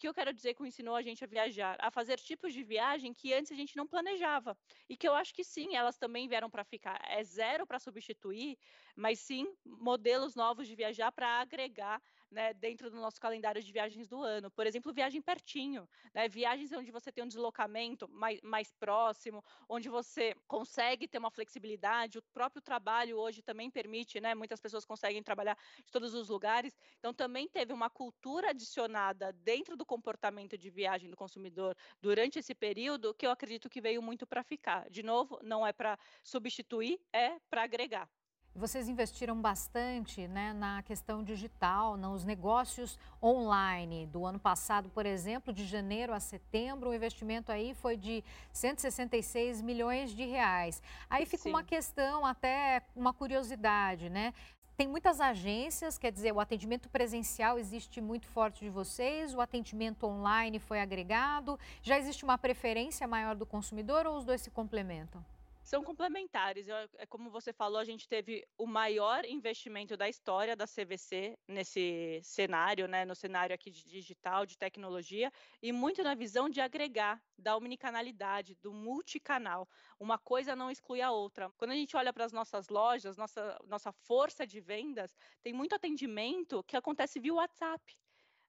que 0.00 0.08
eu 0.08 0.14
quero 0.14 0.32
dizer 0.32 0.54
com 0.54 0.64
ensinou 0.64 0.96
a 0.96 1.02
gente 1.02 1.22
a 1.22 1.26
viajar? 1.26 1.76
A 1.78 1.90
fazer 1.90 2.18
tipos 2.18 2.54
de 2.54 2.64
viagem 2.64 3.12
que 3.12 3.34
antes 3.34 3.52
a 3.52 3.54
gente 3.54 3.76
não 3.76 3.86
planejava. 3.86 4.56
E 4.88 4.96
que 4.96 5.06
eu 5.06 5.14
acho 5.14 5.34
que 5.34 5.44
sim, 5.44 5.76
elas 5.76 5.98
também 5.98 6.26
vieram 6.26 6.48
para 6.48 6.64
ficar. 6.64 6.98
É 7.06 7.22
zero 7.22 7.66
para 7.66 7.78
substituir, 7.78 8.58
mas 8.96 9.20
sim 9.20 9.46
modelos 9.62 10.34
novos 10.34 10.66
de 10.66 10.74
viajar 10.74 11.12
para 11.12 11.28
agregar 11.40 12.00
né, 12.30 12.54
dentro 12.54 12.90
do 12.90 12.96
nosso 12.96 13.20
calendário 13.20 13.62
de 13.62 13.72
viagens 13.72 14.08
do 14.08 14.22
ano. 14.22 14.50
Por 14.50 14.66
exemplo, 14.66 14.92
viagem 14.92 15.20
pertinho, 15.22 15.88
né, 16.14 16.28
viagens 16.28 16.72
onde 16.72 16.90
você 16.90 17.10
tem 17.12 17.24
um 17.24 17.28
deslocamento 17.28 18.08
mais, 18.08 18.40
mais 18.42 18.72
próximo, 18.72 19.42
onde 19.68 19.88
você 19.88 20.34
consegue 20.46 21.08
ter 21.08 21.18
uma 21.18 21.30
flexibilidade. 21.30 22.18
O 22.18 22.22
próprio 22.32 22.62
trabalho 22.62 23.16
hoje 23.18 23.42
também 23.42 23.70
permite, 23.70 24.20
né, 24.20 24.34
muitas 24.34 24.60
pessoas 24.60 24.84
conseguem 24.84 25.22
trabalhar 25.22 25.56
de 25.84 25.90
todos 25.90 26.14
os 26.14 26.28
lugares. 26.28 26.76
Então, 26.98 27.12
também 27.14 27.48
teve 27.48 27.72
uma 27.72 27.90
cultura 27.90 28.50
adicionada 28.50 29.32
dentro 29.32 29.76
do 29.76 29.84
comportamento 29.86 30.56
de 30.56 30.70
viagem 30.70 31.10
do 31.10 31.16
consumidor 31.16 31.74
durante 32.00 32.38
esse 32.38 32.54
período 32.54 33.14
que 33.14 33.26
eu 33.26 33.30
acredito 33.30 33.68
que 33.68 33.80
veio 33.80 34.02
muito 34.02 34.26
para 34.26 34.42
ficar. 34.42 34.88
De 34.90 35.02
novo, 35.02 35.38
não 35.42 35.66
é 35.66 35.72
para 35.72 35.98
substituir, 36.22 37.00
é 37.12 37.38
para 37.50 37.62
agregar. 37.62 38.19
Vocês 38.54 38.88
investiram 38.88 39.40
bastante 39.40 40.26
né, 40.26 40.52
na 40.52 40.82
questão 40.82 41.22
digital, 41.22 41.96
nos 41.96 42.24
negócios 42.24 42.98
online. 43.22 44.06
Do 44.06 44.26
ano 44.26 44.40
passado, 44.40 44.88
por 44.90 45.06
exemplo, 45.06 45.52
de 45.52 45.64
janeiro 45.64 46.12
a 46.12 46.18
setembro, 46.18 46.90
o 46.90 46.94
investimento 46.94 47.52
aí 47.52 47.74
foi 47.74 47.96
de 47.96 48.24
166 48.52 49.62
milhões 49.62 50.10
de 50.10 50.24
reais. 50.24 50.82
Aí 51.08 51.24
fica 51.26 51.44
Sim. 51.44 51.50
uma 51.50 51.62
questão, 51.62 52.26
até 52.26 52.82
uma 52.96 53.12
curiosidade, 53.12 54.10
né? 54.10 54.34
Tem 54.76 54.88
muitas 54.88 55.20
agências, 55.20 55.96
quer 55.96 56.10
dizer, 56.10 56.32
o 56.32 56.40
atendimento 56.40 56.88
presencial 56.88 57.58
existe 57.58 58.00
muito 58.00 58.26
forte 58.26 58.64
de 58.64 58.70
vocês, 58.70 59.34
o 59.34 59.40
atendimento 59.40 60.06
online 60.06 60.58
foi 60.58 60.80
agregado. 60.80 61.58
Já 61.82 61.98
existe 61.98 62.24
uma 62.24 62.38
preferência 62.38 63.06
maior 63.06 63.36
do 63.36 63.46
consumidor 63.46 64.06
ou 64.06 64.16
os 64.16 64.24
dois 64.24 64.40
se 64.40 64.50
complementam? 64.50 65.22
São 65.70 65.84
complementares. 65.84 66.66
É 66.98 67.06
como 67.06 67.30
você 67.30 67.52
falou, 67.52 67.78
a 67.78 67.84
gente 67.84 68.08
teve 68.08 68.44
o 68.58 68.66
maior 68.66 69.24
investimento 69.24 69.96
da 69.96 70.08
história 70.08 70.56
da 70.56 70.66
CVC 70.66 71.38
nesse 71.46 72.20
cenário, 72.24 72.88
né, 72.88 73.04
no 73.04 73.14
cenário 73.14 73.54
aqui 73.54 73.70
de 73.70 73.84
digital, 73.84 74.44
de 74.44 74.58
tecnologia, 74.58 75.30
e 75.62 75.70
muito 75.72 76.02
na 76.02 76.14
visão 76.16 76.48
de 76.48 76.60
agregar, 76.60 77.22
da 77.38 77.56
omnicanalidade, 77.56 78.56
do 78.56 78.72
multicanal. 78.74 79.68
Uma 79.98 80.18
coisa 80.18 80.56
não 80.56 80.70
exclui 80.72 81.00
a 81.02 81.12
outra. 81.12 81.50
Quando 81.56 81.70
a 81.70 81.76
gente 81.76 81.96
olha 81.96 82.12
para 82.12 82.24
as 82.24 82.32
nossas 82.32 82.68
lojas, 82.68 83.16
nossa, 83.16 83.56
nossa 83.64 83.92
força 83.92 84.44
de 84.44 84.60
vendas, 84.60 85.16
tem 85.42 85.52
muito 85.52 85.74
atendimento 85.76 86.64
que 86.64 86.76
acontece 86.76 87.20
via 87.20 87.34
WhatsApp. 87.34 87.96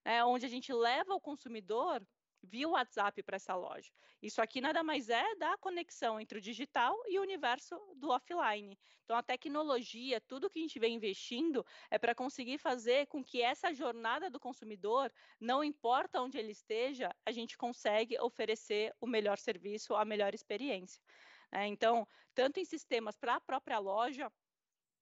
né, 0.06 0.24
onde 0.26 0.46
a 0.46 0.50
gente 0.50 0.74
leva 0.74 1.14
o 1.14 1.22
consumidor 1.22 2.02
via 2.44 2.68
WhatsApp 2.68 3.22
para 3.24 3.36
essa 3.36 3.56
loja. 3.56 3.92
Isso 4.22 4.42
aqui 4.42 4.62
nada 4.62 4.84
mais 4.84 5.10
é 5.10 5.36
da 5.36 5.58
conexão 5.58 6.20
entre 6.20 6.38
o 6.38 6.42
digital 6.42 6.96
e 7.08 7.20
o 7.20 7.22
universo 7.22 7.76
do 7.96 8.10
offline. 8.10 8.78
Então, 9.04 9.16
a 9.16 9.24
tecnologia, 9.24 10.22
tudo 10.22 10.50
que 10.50 10.60
a 10.60 10.62
gente 10.62 10.80
vem 10.80 10.96
investindo 10.96 11.66
é 11.90 11.98
para 11.98 12.16
conseguir 12.16 12.58
fazer 12.58 13.08
com 13.08 13.24
que 13.24 13.42
essa 13.42 13.74
jornada 13.74 14.30
do 14.30 14.40
consumidor, 14.40 15.12
não 15.40 15.64
importa 15.64 16.22
onde 16.22 16.38
ele 16.38 16.52
esteja, 16.52 17.14
a 17.26 17.32
gente 17.32 17.58
consegue 17.58 18.20
oferecer 18.20 18.94
o 19.00 19.08
melhor 19.08 19.38
serviço, 19.38 19.96
a 19.96 20.06
melhor 20.06 20.34
experiência. 20.34 21.02
É, 21.52 21.68
então, 21.68 22.08
tanto 22.34 22.60
em 22.60 22.66
sistemas 22.66 23.18
para 23.18 23.36
a 23.36 23.42
própria 23.42 23.80
loja, 23.80 24.32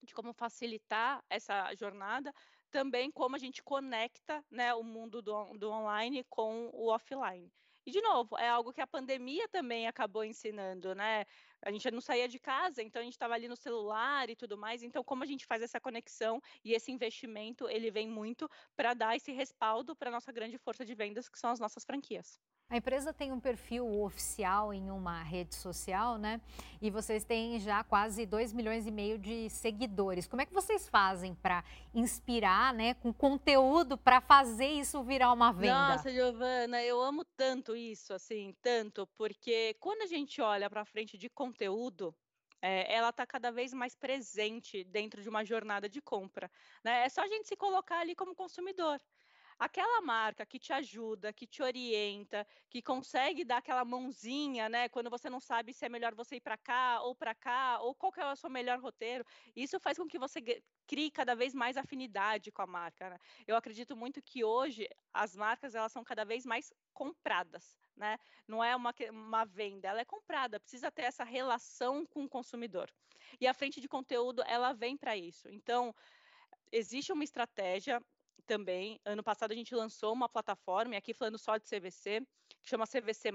de 0.01 0.13
como 0.13 0.33
facilitar 0.33 1.23
essa 1.29 1.73
jornada, 1.75 2.33
também 2.69 3.11
como 3.11 3.35
a 3.35 3.39
gente 3.39 3.63
conecta 3.63 4.43
né, 4.49 4.73
o 4.73 4.83
mundo 4.83 5.21
do, 5.21 5.57
do 5.57 5.71
online 5.71 6.23
com 6.29 6.69
o 6.73 6.87
offline. 6.89 7.51
E, 7.85 7.91
de 7.91 8.01
novo, 8.01 8.37
é 8.37 8.47
algo 8.47 8.71
que 8.73 8.81
a 8.81 8.87
pandemia 8.87 9.47
também 9.49 9.87
acabou 9.87 10.23
ensinando, 10.23 10.93
né? 10.93 11.25
A 11.61 11.71
gente 11.71 11.89
não 11.91 12.01
saía 12.01 12.27
de 12.27 12.39
casa, 12.39 12.83
então 12.83 13.01
a 13.01 13.03
gente 13.03 13.13
estava 13.13 13.33
ali 13.33 13.47
no 13.47 13.55
celular 13.55 14.29
e 14.29 14.35
tudo 14.35 14.57
mais. 14.57 14.83
Então, 14.83 15.03
como 15.03 15.23
a 15.23 15.25
gente 15.25 15.45
faz 15.45 15.61
essa 15.63 15.79
conexão 15.79 16.39
e 16.63 16.73
esse 16.73 16.91
investimento, 16.91 17.67
ele 17.67 17.89
vem 17.89 18.07
muito 18.07 18.47
para 18.75 18.93
dar 18.93 19.15
esse 19.15 19.31
respaldo 19.31 19.95
para 19.95 20.09
a 20.09 20.11
nossa 20.11 20.31
grande 20.31 20.57
força 20.57 20.85
de 20.85 20.93
vendas, 20.93 21.27
que 21.29 21.39
são 21.39 21.49
as 21.49 21.59
nossas 21.59 21.83
franquias. 21.83 22.39
A 22.71 22.77
empresa 22.77 23.11
tem 23.11 23.31
um 23.31 23.39
perfil 23.39 24.03
oficial 24.03 24.71
em 24.71 24.91
uma 24.91 25.23
rede 25.23 25.55
social, 25.55 26.19
né? 26.19 26.39
E 26.79 26.91
vocês 26.91 27.23
têm 27.23 27.59
já 27.59 27.83
quase 27.83 28.27
2 28.27 28.53
milhões 28.53 28.85
e 28.85 28.91
meio 28.91 29.17
de 29.17 29.49
seguidores. 29.49 30.27
Como 30.27 30.43
é 30.43 30.45
que 30.45 30.53
vocês 30.53 30.87
fazem 30.87 31.33
para 31.33 31.63
inspirar, 31.95 32.71
né, 32.71 32.93
com 32.93 33.11
conteúdo 33.11 33.97
para 33.97 34.21
fazer 34.21 34.67
isso 34.67 35.01
virar 35.01 35.33
uma 35.33 35.51
venda? 35.51 35.95
Nossa, 35.95 36.11
Giovana, 36.11 36.79
eu 36.83 37.01
amo 37.01 37.25
tanto 37.35 37.75
isso, 37.75 38.13
assim, 38.13 38.55
tanto, 38.61 39.07
porque 39.17 39.75
quando 39.79 40.03
a 40.03 40.07
gente 40.07 40.39
olha 40.39 40.69
para 40.69 40.85
frente 40.85 41.17
de 41.17 41.27
conteúdo, 41.27 42.15
é, 42.61 42.93
ela 42.93 43.09
está 43.09 43.25
cada 43.25 43.51
vez 43.51 43.73
mais 43.73 43.95
presente 43.95 44.83
dentro 44.83 45.23
de 45.23 45.29
uma 45.29 45.43
jornada 45.43 45.89
de 45.89 46.01
compra. 46.01 46.51
Né? 46.83 47.05
É 47.05 47.09
só 47.09 47.21
a 47.21 47.27
gente 47.27 47.47
se 47.47 47.55
colocar 47.55 47.99
ali 47.99 48.13
como 48.13 48.35
consumidor 48.35 48.99
aquela 49.59 50.01
marca 50.01 50.45
que 50.45 50.57
te 50.57 50.71
ajuda, 50.71 51.33
que 51.33 51.45
te 51.45 51.61
orienta, 51.61 52.47
que 52.69 52.81
consegue 52.81 53.43
dar 53.43 53.57
aquela 53.57 53.83
mãozinha, 53.83 54.69
né, 54.69 54.87
quando 54.87 55.09
você 55.09 55.29
não 55.29 55.41
sabe 55.41 55.73
se 55.73 55.85
é 55.85 55.89
melhor 55.89 56.15
você 56.15 56.37
ir 56.37 56.41
para 56.41 56.57
cá 56.57 57.01
ou 57.01 57.13
para 57.13 57.35
cá, 57.35 57.79
ou 57.81 57.93
qual 57.93 58.13
é 58.15 58.31
o 58.31 58.35
seu 58.37 58.49
melhor 58.49 58.79
roteiro, 58.79 59.25
isso 59.55 59.79
faz 59.79 59.97
com 59.97 60.07
que 60.07 60.17
você 60.17 60.41
crie 60.87 61.11
cada 61.11 61.35
vez 61.35 61.53
mais 61.53 61.75
afinidade 61.75 62.51
com 62.51 62.61
a 62.61 62.67
marca. 62.67 63.09
Né? 63.09 63.17
Eu 63.45 63.55
acredito 63.57 63.95
muito 63.97 64.21
que 64.21 64.43
hoje 64.43 64.87
as 65.13 65.35
marcas 65.35 65.75
elas 65.75 65.91
são 65.91 66.03
cada 66.03 66.23
vez 66.23 66.45
mais 66.45 66.73
compradas, 66.93 67.77
né? 67.95 68.17
Não 68.47 68.63
é 68.63 68.75
uma, 68.75 68.93
uma 69.11 69.45
venda, 69.45 69.87
ela 69.87 70.01
é 70.01 70.05
comprada, 70.05 70.59
precisa 70.59 70.91
ter 70.91 71.03
essa 71.03 71.23
relação 71.23 72.05
com 72.05 72.23
o 72.23 72.29
consumidor. 72.29 72.89
E 73.39 73.47
a 73.47 73.53
frente 73.53 73.81
de 73.81 73.87
conteúdo 73.87 74.41
ela 74.45 74.73
vem 74.73 74.97
para 74.97 75.15
isso. 75.15 75.49
Então 75.49 75.93
existe 76.71 77.11
uma 77.11 77.23
estratégia 77.23 78.01
também. 78.49 78.99
Ano 79.05 79.23
passado 79.23 79.51
a 79.51 79.55
gente 79.55 79.75
lançou 79.75 80.11
uma 80.11 80.27
plataforma, 80.27 80.95
e 80.95 80.97
aqui 80.97 81.13
falando 81.13 81.37
só 81.37 81.55
de 81.57 81.69
CVC, 81.69 82.21
que 82.63 82.67
chama 82.67 82.87
CVC, 82.87 83.29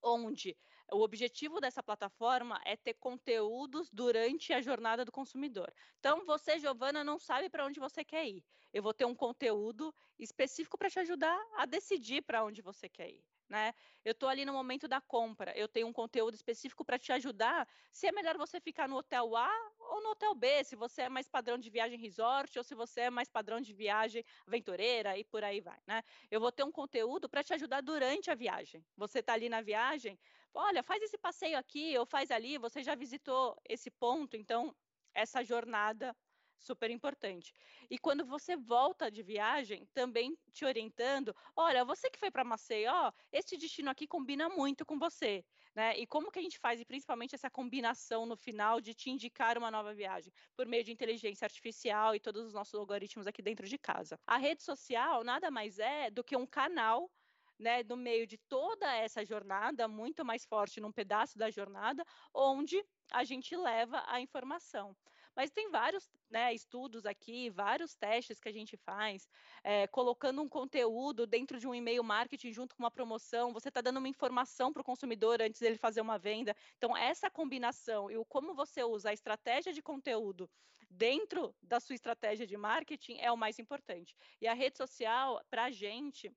onde 0.00 0.56
o 0.92 1.02
objetivo 1.02 1.60
dessa 1.60 1.82
plataforma 1.82 2.60
é 2.64 2.76
ter 2.76 2.94
conteúdos 2.94 3.90
durante 3.90 4.52
a 4.52 4.60
jornada 4.60 5.04
do 5.04 5.12
consumidor. 5.12 5.72
Então, 5.98 6.24
você, 6.24 6.58
Giovana, 6.58 7.02
não 7.02 7.18
sabe 7.18 7.48
para 7.48 7.66
onde 7.66 7.80
você 7.80 8.04
quer 8.04 8.26
ir. 8.26 8.44
Eu 8.72 8.82
vou 8.82 8.94
ter 8.94 9.04
um 9.04 9.14
conteúdo 9.14 9.94
específico 10.18 10.78
para 10.78 10.90
te 10.90 10.98
ajudar 11.00 11.38
a 11.56 11.66
decidir 11.66 12.22
para 12.22 12.44
onde 12.44 12.62
você 12.62 12.88
quer 12.88 13.10
ir 13.10 13.24
né? 13.52 13.74
Eu 14.02 14.12
estou 14.12 14.30
ali 14.30 14.46
no 14.46 14.52
momento 14.54 14.88
da 14.88 14.98
compra, 14.98 15.52
eu 15.54 15.68
tenho 15.68 15.86
um 15.86 15.92
conteúdo 15.92 16.34
específico 16.34 16.82
para 16.86 16.98
te 16.98 17.12
ajudar. 17.12 17.68
Se 17.92 18.06
é 18.06 18.12
melhor 18.12 18.38
você 18.38 18.58
ficar 18.58 18.88
no 18.88 18.96
hotel 18.96 19.36
A 19.36 19.52
ou 19.78 20.02
no 20.02 20.10
hotel 20.10 20.34
B, 20.34 20.64
se 20.64 20.74
você 20.74 21.02
é 21.02 21.08
mais 21.10 21.28
padrão 21.28 21.58
de 21.58 21.68
viagem 21.68 21.98
resort 21.98 22.56
ou 22.58 22.64
se 22.64 22.74
você 22.74 23.02
é 23.02 23.10
mais 23.10 23.28
padrão 23.28 23.60
de 23.60 23.74
viagem 23.74 24.24
aventureira 24.46 25.18
e 25.18 25.22
por 25.22 25.44
aí 25.44 25.60
vai, 25.60 25.78
né? 25.86 26.02
Eu 26.30 26.40
vou 26.40 26.50
ter 26.50 26.64
um 26.64 26.72
conteúdo 26.72 27.28
para 27.28 27.44
te 27.44 27.52
ajudar 27.52 27.82
durante 27.82 28.30
a 28.30 28.34
viagem. 28.34 28.82
Você 28.96 29.18
está 29.18 29.34
ali 29.34 29.50
na 29.50 29.60
viagem, 29.60 30.18
olha, 30.54 30.82
faz 30.82 31.02
esse 31.02 31.18
passeio 31.18 31.58
aqui 31.58 31.96
ou 31.98 32.06
faz 32.06 32.30
ali, 32.30 32.58
você 32.58 32.82
já 32.82 32.94
visitou 32.94 33.56
esse 33.68 33.90
ponto, 33.90 34.36
então 34.36 34.74
essa 35.14 35.42
jornada 35.44 36.16
super 36.58 36.90
importante. 36.90 37.52
E 37.90 37.98
quando 37.98 38.24
você 38.24 38.56
volta 38.56 39.10
de 39.10 39.22
viagem, 39.22 39.86
também 39.92 40.38
te 40.52 40.64
orientando, 40.64 41.34
olha, 41.56 41.84
você 41.84 42.08
que 42.10 42.18
foi 42.18 42.30
para 42.30 42.44
Maceió, 42.44 43.10
esse 43.32 43.56
destino 43.56 43.90
aqui 43.90 44.06
combina 44.06 44.48
muito 44.48 44.86
com 44.86 44.98
você, 44.98 45.44
né? 45.74 45.96
E 45.98 46.06
como 46.06 46.30
que 46.30 46.38
a 46.38 46.42
gente 46.42 46.58
faz, 46.58 46.80
e 46.80 46.84
principalmente 46.84 47.34
essa 47.34 47.50
combinação 47.50 48.26
no 48.26 48.36
final 48.36 48.80
de 48.80 48.94
te 48.94 49.10
indicar 49.10 49.58
uma 49.58 49.70
nova 49.70 49.92
viagem, 49.94 50.32
por 50.56 50.66
meio 50.66 50.84
de 50.84 50.92
inteligência 50.92 51.44
artificial 51.44 52.14
e 52.14 52.20
todos 52.20 52.46
os 52.46 52.52
nossos 52.52 52.74
algoritmos 52.78 53.26
aqui 53.26 53.42
dentro 53.42 53.66
de 53.66 53.78
casa. 53.78 54.18
A 54.26 54.36
rede 54.38 54.62
social 54.62 55.24
nada 55.24 55.50
mais 55.50 55.78
é 55.78 56.10
do 56.10 56.22
que 56.22 56.36
um 56.36 56.46
canal 56.46 57.10
né, 57.58 57.82
no 57.82 57.96
meio 57.96 58.26
de 58.26 58.38
toda 58.48 58.94
essa 58.94 59.24
jornada, 59.24 59.88
muito 59.88 60.24
mais 60.24 60.44
forte 60.44 60.80
num 60.80 60.92
pedaço 60.92 61.38
da 61.38 61.50
jornada, 61.50 62.04
onde 62.34 62.82
a 63.12 63.24
gente 63.24 63.56
leva 63.56 64.02
a 64.06 64.20
informação. 64.20 64.96
Mas 65.34 65.50
tem 65.50 65.70
vários 65.70 66.10
né, 66.30 66.52
estudos 66.52 67.06
aqui, 67.06 67.48
vários 67.50 67.94
testes 67.94 68.38
que 68.38 68.48
a 68.48 68.52
gente 68.52 68.76
faz, 68.76 69.26
é, 69.64 69.86
colocando 69.86 70.42
um 70.42 70.48
conteúdo 70.48 71.26
dentro 71.26 71.58
de 71.58 71.66
um 71.66 71.74
e-mail 71.74 72.04
marketing 72.04 72.52
junto 72.52 72.74
com 72.74 72.82
uma 72.82 72.90
promoção, 72.90 73.52
você 73.52 73.68
está 73.68 73.80
dando 73.80 73.98
uma 73.98 74.08
informação 74.08 74.72
para 74.72 74.82
o 74.82 74.84
consumidor 74.84 75.40
antes 75.40 75.60
dele 75.60 75.78
fazer 75.78 76.00
uma 76.00 76.18
venda. 76.18 76.54
Então, 76.76 76.96
essa 76.96 77.30
combinação 77.30 78.10
e 78.10 78.16
o 78.16 78.24
como 78.26 78.54
você 78.54 78.82
usa 78.84 79.10
a 79.10 79.12
estratégia 79.14 79.72
de 79.72 79.82
conteúdo 79.82 80.50
dentro 80.90 81.54
da 81.62 81.80
sua 81.80 81.94
estratégia 81.94 82.46
de 82.46 82.56
marketing 82.56 83.16
é 83.18 83.32
o 83.32 83.36
mais 83.36 83.58
importante. 83.58 84.14
E 84.40 84.46
a 84.46 84.54
rede 84.54 84.76
social, 84.76 85.40
para 85.50 85.64
a 85.64 85.70
gente, 85.70 86.30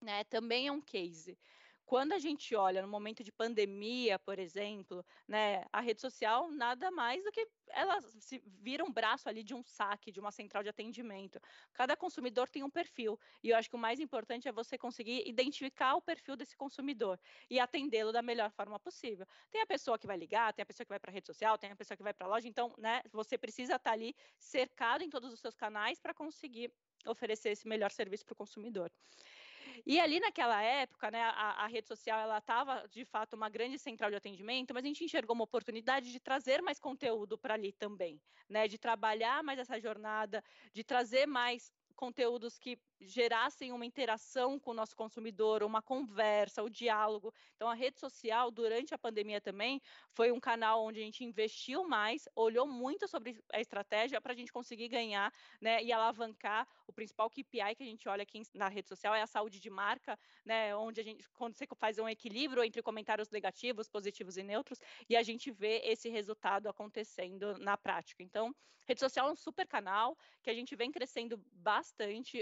né, 0.00 0.24
também 0.24 0.66
é 0.68 0.72
um 0.72 0.80
case. 0.80 1.38
Quando 1.84 2.12
a 2.12 2.18
gente 2.18 2.54
olha 2.54 2.82
no 2.82 2.88
momento 2.88 3.24
de 3.24 3.32
pandemia, 3.32 4.18
por 4.18 4.38
exemplo, 4.38 5.02
né, 5.26 5.64
a 5.72 5.80
rede 5.80 6.02
social 6.02 6.50
nada 6.50 6.90
mais 6.90 7.24
do 7.24 7.30
que 7.32 7.48
ela 7.70 7.98
se 8.02 8.42
vira 8.44 8.84
um 8.84 8.92
braço 8.92 9.26
ali 9.26 9.42
de 9.42 9.54
um 9.54 9.62
saque, 9.62 10.12
de 10.12 10.20
uma 10.20 10.30
central 10.30 10.62
de 10.62 10.68
atendimento. 10.68 11.40
Cada 11.72 11.96
consumidor 11.96 12.48
tem 12.50 12.62
um 12.62 12.70
perfil, 12.70 13.18
e 13.42 13.48
eu 13.48 13.56
acho 13.56 13.70
que 13.70 13.76
o 13.76 13.78
mais 13.78 14.00
importante 14.00 14.46
é 14.46 14.52
você 14.52 14.76
conseguir 14.76 15.26
identificar 15.26 15.94
o 15.94 16.02
perfil 16.02 16.36
desse 16.36 16.56
consumidor 16.56 17.18
e 17.50 17.58
atendê-lo 17.58 18.12
da 18.12 18.20
melhor 18.22 18.50
forma 18.50 18.78
possível. 18.78 19.26
Tem 19.50 19.62
a 19.62 19.66
pessoa 19.66 19.98
que 19.98 20.06
vai 20.06 20.16
ligar, 20.18 20.52
tem 20.52 20.62
a 20.62 20.66
pessoa 20.66 20.84
que 20.84 20.90
vai 20.92 21.00
para 21.00 21.10
a 21.10 21.14
rede 21.14 21.26
social, 21.26 21.56
tem 21.56 21.70
a 21.70 21.76
pessoa 21.76 21.96
que 21.96 22.02
vai 22.02 22.12
para 22.12 22.26
a 22.26 22.30
loja, 22.30 22.46
então, 22.48 22.74
né, 22.78 23.00
você 23.10 23.38
precisa 23.38 23.76
estar 23.76 23.92
ali 23.92 24.14
cercado 24.38 25.02
em 25.02 25.08
todos 25.10 25.32
os 25.32 25.40
seus 25.40 25.54
canais 25.54 25.98
para 25.98 26.12
conseguir 26.14 26.70
oferecer 27.06 27.50
esse 27.50 27.66
melhor 27.66 27.90
serviço 27.90 28.24
para 28.26 28.32
o 28.34 28.36
consumidor. 28.36 28.90
E 29.86 29.98
ali 30.00 30.20
naquela 30.20 30.62
época, 30.62 31.10
né, 31.10 31.22
a, 31.22 31.64
a 31.64 31.66
rede 31.66 31.88
social 31.88 32.18
ela 32.20 32.38
estava 32.38 32.86
de 32.88 33.04
fato 33.04 33.34
uma 33.34 33.48
grande 33.48 33.78
central 33.78 34.10
de 34.10 34.16
atendimento, 34.16 34.72
mas 34.74 34.84
a 34.84 34.86
gente 34.88 35.04
enxergou 35.04 35.34
uma 35.34 35.44
oportunidade 35.44 36.12
de 36.12 36.20
trazer 36.20 36.62
mais 36.62 36.78
conteúdo 36.78 37.38
para 37.38 37.54
ali 37.54 37.72
também, 37.72 38.20
né, 38.48 38.68
de 38.68 38.78
trabalhar 38.78 39.42
mais 39.42 39.58
essa 39.58 39.78
jornada, 39.80 40.42
de 40.72 40.84
trazer 40.84 41.26
mais 41.26 41.70
conteúdos 41.98 42.56
que 42.56 42.78
gerassem 43.00 43.72
uma 43.72 43.84
interação 43.84 44.58
com 44.58 44.70
o 44.70 44.74
nosso 44.74 44.94
consumidor, 44.94 45.64
uma 45.64 45.82
conversa, 45.82 46.62
o 46.62 46.70
diálogo. 46.70 47.34
Então, 47.56 47.68
a 47.68 47.74
rede 47.74 47.98
social, 47.98 48.52
durante 48.52 48.94
a 48.94 48.98
pandemia 48.98 49.40
também, 49.40 49.80
foi 50.12 50.30
um 50.30 50.38
canal 50.38 50.84
onde 50.84 51.00
a 51.00 51.02
gente 51.02 51.24
investiu 51.24 51.82
mais, 51.82 52.28
olhou 52.36 52.68
muito 52.68 53.08
sobre 53.08 53.42
a 53.52 53.60
estratégia 53.60 54.20
para 54.20 54.32
a 54.32 54.36
gente 54.36 54.52
conseguir 54.52 54.88
ganhar 54.88 55.32
né, 55.60 55.82
e 55.82 55.92
alavancar. 55.92 56.68
O 56.86 56.92
principal 56.92 57.28
KPI 57.28 57.74
que 57.76 57.82
a 57.82 57.86
gente 57.86 58.08
olha 58.08 58.22
aqui 58.22 58.42
na 58.54 58.68
rede 58.68 58.88
social 58.88 59.12
é 59.12 59.22
a 59.22 59.26
saúde 59.26 59.58
de 59.58 59.68
marca, 59.68 60.16
né, 60.44 60.74
onde 60.76 61.00
a 61.00 61.04
gente, 61.04 61.28
quando 61.30 61.56
você 61.56 61.66
faz 61.76 61.98
um 61.98 62.08
equilíbrio 62.08 62.62
entre 62.62 62.80
comentários 62.80 63.28
negativos, 63.30 63.88
positivos 63.88 64.36
e 64.36 64.44
neutros, 64.44 64.78
e 65.08 65.16
a 65.16 65.22
gente 65.24 65.50
vê 65.50 65.82
esse 65.84 66.08
resultado 66.08 66.68
acontecendo 66.68 67.58
na 67.58 67.76
prática. 67.76 68.22
Então, 68.22 68.54
rede 68.88 69.00
social 69.00 69.28
é 69.28 69.32
um 69.32 69.36
super 69.36 69.66
canal 69.68 70.16
que 70.42 70.48
a 70.48 70.54
gente 70.54 70.74
vem 70.74 70.90
crescendo 70.90 71.36
bastante, 71.52 71.87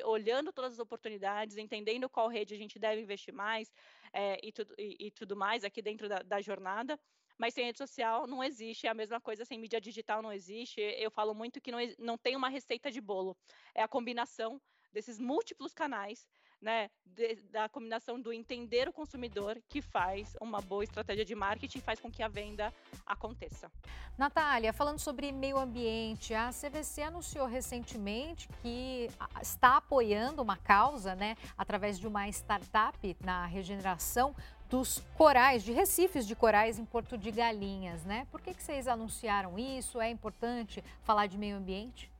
olhando 0.05 0.53
todas 0.53 0.75
as 0.75 0.79
oportunidades, 0.79 1.57
entendendo 1.57 2.09
qual 2.09 2.29
rede 2.29 2.55
a 2.55 2.57
gente 2.57 2.79
deve 2.79 3.03
investir 3.03 3.33
mais 3.33 3.73
é, 4.13 4.39
e, 4.47 4.53
tudo, 4.53 4.75
e, 4.79 5.07
e, 5.07 5.11
tudo 5.11 5.37
mais 5.37 5.65
aqui 5.65 5.83
dentro 5.83 6.09
da, 6.09 6.19
da 6.19 6.41
jornada. 6.41 6.99
Mas 7.39 7.53
sem 7.55 7.67
rede 7.67 7.79
social 7.79 8.27
não 8.27 8.43
existe, 8.43 8.87
é 8.87 8.91
a 8.91 8.95
mesma 8.95 9.21
coisa 9.21 9.45
sem 9.45 9.59
mídia 9.59 9.81
digital 9.81 10.23
não 10.23 10.33
existe. 10.33 10.81
Eu 10.81 11.11
falo 11.11 11.35
muito 11.35 11.61
que 11.61 11.71
não, 11.71 11.79
não 11.99 12.17
tem 12.17 12.35
uma 12.35 12.49
receita 12.49 12.91
de 12.91 13.01
bolo, 13.01 13.37
é 13.75 13.83
a 13.83 13.89
combinação 13.89 14.61
desses 14.93 15.19
múltiplos 15.19 15.75
canais 15.75 16.27
né, 16.61 16.91
de, 17.05 17.37
da 17.51 17.69
combinação 17.69 18.21
do 18.21 18.33
entender 18.33 18.89
o 18.89 18.93
consumidor 18.93 19.61
que 19.69 19.81
faz 19.81 20.37
uma 20.41 20.61
boa 20.61 20.85
estratégia 20.85 21.25
de 21.25 21.35
marketing 21.35 21.79
e 21.79 21.81
faz 21.81 22.01
com 22.01 22.11
que 22.11 22.23
a 22.23 22.29
venda 22.29 22.73
aconteça. 23.05 23.71
Natália, 24.17 24.73
falando 24.73 24.99
sobre 24.99 25.33
meio 25.33 25.59
ambiente, 25.59 26.35
a 26.35 26.51
CVC 26.51 27.03
anunciou 27.03 27.47
recentemente 27.47 28.49
que 28.63 29.09
está 29.41 29.77
apoiando 29.77 30.43
uma 30.43 30.57
causa, 30.57 31.15
né, 31.15 31.37
através 31.57 31.99
de 31.99 32.07
uma 32.07 32.29
startup 32.29 33.17
na 33.21 33.47
regeneração 33.47 34.35
dos 34.69 35.03
corais, 35.17 35.63
de 35.63 35.73
recifes 35.73 36.27
de 36.27 36.35
corais 36.35 36.79
em 36.79 36.85
Porto 36.85 37.17
de 37.17 37.31
Galinhas, 37.31 38.05
né? 38.05 38.27
Por 38.31 38.41
que, 38.41 38.53
que 38.53 38.63
vocês 38.63 38.89
anunciaram 38.89 39.57
isso? 39.59 40.01
É 40.01 40.11
importante 40.11 40.83
falar 41.05 41.27
de 41.27 41.39
meio 41.39 41.57
ambiente? 41.57 42.11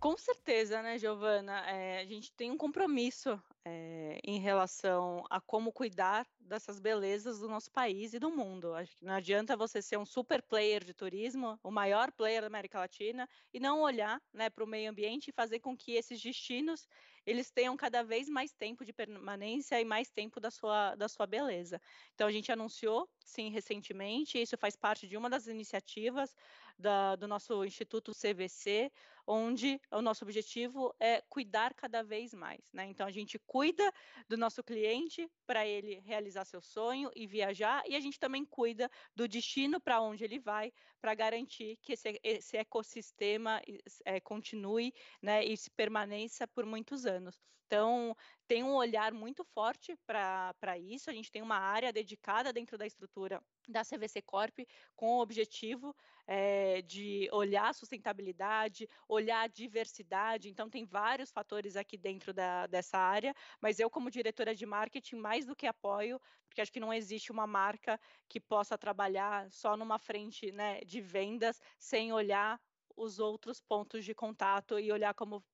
Com 0.00 0.16
certeza, 0.16 0.82
né, 0.82 0.98
Giovana? 0.98 1.60
É, 1.66 2.00
a 2.00 2.04
gente 2.04 2.32
tem 2.32 2.50
um 2.50 2.56
compromisso 2.56 3.40
é, 3.66 4.18
em 4.24 4.38
relação 4.38 5.24
a 5.30 5.40
como 5.40 5.72
cuidar 5.72 6.26
dessas 6.38 6.78
belezas 6.80 7.40
do 7.40 7.48
nosso 7.48 7.70
país 7.70 8.12
e 8.14 8.18
do 8.18 8.30
mundo. 8.30 8.74
Acho 8.74 8.96
que 8.96 9.04
não 9.04 9.14
adianta 9.14 9.56
você 9.56 9.80
ser 9.80 9.96
um 9.98 10.04
super 10.04 10.42
player 10.42 10.84
de 10.84 10.92
turismo, 10.94 11.58
o 11.62 11.70
maior 11.70 12.12
player 12.12 12.42
da 12.42 12.46
América 12.48 12.78
Latina, 12.78 13.28
e 13.52 13.58
não 13.60 13.80
olhar 13.80 14.20
né, 14.32 14.50
para 14.50 14.64
o 14.64 14.66
meio 14.66 14.90
ambiente 14.90 15.28
e 15.28 15.32
fazer 15.32 15.60
com 15.60 15.76
que 15.76 15.92
esses 15.92 16.20
destinos 16.20 16.86
eles 17.26 17.50
tenham 17.50 17.76
cada 17.76 18.02
vez 18.02 18.28
mais 18.28 18.52
tempo 18.52 18.84
de 18.84 18.92
permanência 18.92 19.80
e 19.80 19.84
mais 19.84 20.10
tempo 20.10 20.38
da 20.38 20.50
sua, 20.50 20.94
da 20.94 21.08
sua 21.08 21.26
beleza. 21.26 21.80
Então, 22.14 22.26
a 22.28 22.32
gente 22.32 22.52
anunciou, 22.52 23.08
sim, 23.24 23.50
recentemente, 23.50 24.38
isso 24.40 24.56
faz 24.58 24.76
parte 24.76 25.08
de 25.08 25.16
uma 25.16 25.30
das 25.30 25.46
iniciativas 25.46 26.34
da, 26.78 27.16
do 27.16 27.26
nosso 27.28 27.64
Instituto 27.64 28.12
CVC, 28.12 28.90
onde 29.26 29.80
o 29.90 30.02
nosso 30.02 30.24
objetivo 30.24 30.94
é 31.00 31.22
cuidar 31.28 31.74
cada 31.74 32.02
vez 32.02 32.34
mais. 32.34 32.60
Né? 32.72 32.86
Então, 32.86 33.06
a 33.06 33.10
gente 33.10 33.38
cuida 33.46 33.90
do 34.28 34.36
nosso 34.36 34.62
cliente 34.62 35.30
para 35.46 35.66
ele 35.66 36.00
realizar 36.00 36.44
seu 36.44 36.60
sonho 36.60 37.10
e 37.14 37.26
viajar, 37.26 37.82
e 37.86 37.96
a 37.96 38.00
gente 38.00 38.18
também 38.18 38.44
cuida 38.44 38.90
do 39.14 39.26
destino 39.26 39.80
para 39.80 40.00
onde 40.00 40.24
ele 40.24 40.38
vai, 40.38 40.72
para 41.00 41.14
garantir 41.14 41.78
que 41.82 41.92
esse, 41.92 42.20
esse 42.22 42.56
ecossistema 42.56 43.60
é, 44.04 44.20
continue 44.20 44.92
né, 45.22 45.44
e 45.44 45.56
se 45.56 45.70
permaneça 45.70 46.46
por 46.48 46.66
muitos 46.66 47.06
anos. 47.06 47.40
Então, 47.66 48.14
tem 48.46 48.62
um 48.62 48.74
olhar 48.74 49.12
muito 49.12 49.44
forte 49.44 49.96
para 50.06 50.78
isso. 50.78 51.10
A 51.10 51.12
gente 51.12 51.30
tem 51.30 51.42
uma 51.42 51.56
área 51.56 51.92
dedicada 51.92 52.52
dentro 52.52 52.76
da 52.76 52.86
estrutura 52.86 53.42
da 53.68 53.82
CVC 53.82 54.20
Corp 54.22 54.58
com 54.94 55.16
o 55.16 55.20
objetivo 55.20 55.94
é, 56.26 56.82
de 56.82 57.28
olhar 57.32 57.68
a 57.68 57.72
sustentabilidade, 57.72 58.88
olhar 59.08 59.42
a 59.42 59.46
diversidade. 59.46 60.50
Então, 60.50 60.68
tem 60.68 60.84
vários 60.84 61.30
fatores 61.30 61.76
aqui 61.76 61.96
dentro 61.96 62.32
da, 62.32 62.66
dessa 62.66 62.98
área, 62.98 63.34
mas 63.60 63.78
eu, 63.78 63.88
como 63.90 64.10
diretora 64.10 64.54
de 64.54 64.66
marketing, 64.66 65.16
mais 65.16 65.46
do 65.46 65.56
que 65.56 65.66
apoio, 65.66 66.20
porque 66.46 66.60
acho 66.60 66.72
que 66.72 66.80
não 66.80 66.92
existe 66.92 67.32
uma 67.32 67.46
marca 67.46 67.98
que 68.28 68.40
possa 68.40 68.78
trabalhar 68.78 69.50
só 69.50 69.76
numa 69.76 69.98
frente 69.98 70.52
né, 70.52 70.80
de 70.80 71.00
vendas 71.00 71.60
sem 71.78 72.12
olhar 72.12 72.60
os 72.96 73.18
outros 73.18 73.60
pontos 73.60 74.04
de 74.04 74.14
contato 74.14 74.78
e 74.78 74.92
olhar 74.92 75.14
como 75.14 75.44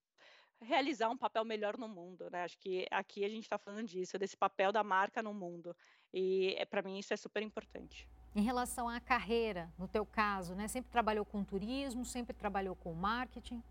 realizar 0.60 1.08
um 1.08 1.16
papel 1.16 1.44
melhor 1.44 1.76
no 1.76 1.88
mundo, 1.88 2.28
né? 2.30 2.44
Acho 2.44 2.58
que 2.58 2.86
aqui 2.90 3.24
a 3.24 3.28
gente 3.28 3.44
está 3.44 3.58
falando 3.58 3.86
disso, 3.86 4.18
desse 4.18 4.36
papel 4.36 4.72
da 4.72 4.84
marca 4.84 5.22
no 5.22 5.32
mundo. 5.32 5.74
E 6.12 6.54
é, 6.58 6.64
para 6.64 6.82
mim 6.82 6.98
isso 6.98 7.12
é 7.14 7.16
super 7.16 7.42
importante. 7.42 8.08
Em 8.34 8.42
relação 8.42 8.88
à 8.88 9.00
carreira, 9.00 9.72
no 9.78 9.88
teu 9.88 10.06
caso, 10.06 10.54
né? 10.54 10.68
Sempre 10.68 10.90
trabalhou 10.90 11.24
com 11.24 11.42
turismo, 11.42 12.04
sempre 12.04 12.34
trabalhou 12.34 12.76
com 12.76 12.92
marketing? 12.92 13.62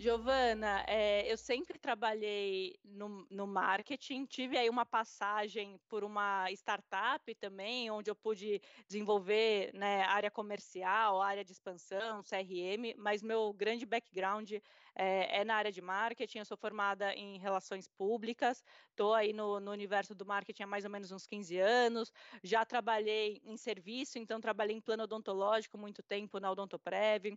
Giovana, 0.00 0.82
é, 0.88 1.30
eu 1.30 1.36
sempre 1.36 1.78
trabalhei 1.78 2.74
no, 2.82 3.26
no, 3.30 3.46
marketing, 3.46 4.24
tive 4.24 4.56
aí 4.56 4.66
uma 4.70 4.86
passagem 4.86 5.78
por 5.90 6.02
uma 6.02 6.50
startup 6.52 7.34
também, 7.34 7.90
onde 7.90 8.10
eu 8.10 8.16
pude 8.16 8.62
desenvolver 8.88 9.70
né, 9.74 10.04
área 10.04 10.30
comercial, 10.30 11.20
área 11.20 11.44
de 11.44 11.52
expansão, 11.52 12.22
CRM, 12.22 12.94
mas 12.96 13.22
meu 13.22 13.52
grande 13.52 13.84
background 13.84 14.52
é, 14.94 15.40
é 15.40 15.44
na 15.44 15.56
área 15.56 15.70
de 15.70 15.82
marketing, 15.82 16.38
eu 16.38 16.46
sou 16.46 16.56
formada 16.56 17.12
em 17.12 17.36
relações 17.36 17.86
públicas, 17.86 18.64
estou 18.88 19.12
aí 19.12 19.34
no, 19.34 19.60
no 19.60 19.70
universo 19.70 20.14
do 20.14 20.24
marketing 20.24 20.62
há 20.62 20.66
mais 20.66 20.86
ou 20.86 20.90
menos 20.90 21.12
uns 21.12 21.26
15 21.26 21.58
anos, 21.58 22.10
já 22.42 22.64
trabalhei 22.64 23.38
em 23.44 23.58
serviço, 23.58 24.18
então 24.18 24.40
trabalhei 24.40 24.74
em 24.74 24.80
plano 24.80 25.02
odontológico 25.02 25.76
muito 25.76 26.02
tempo 26.02 26.40
na 26.40 26.50
Odontoprev, 26.50 27.36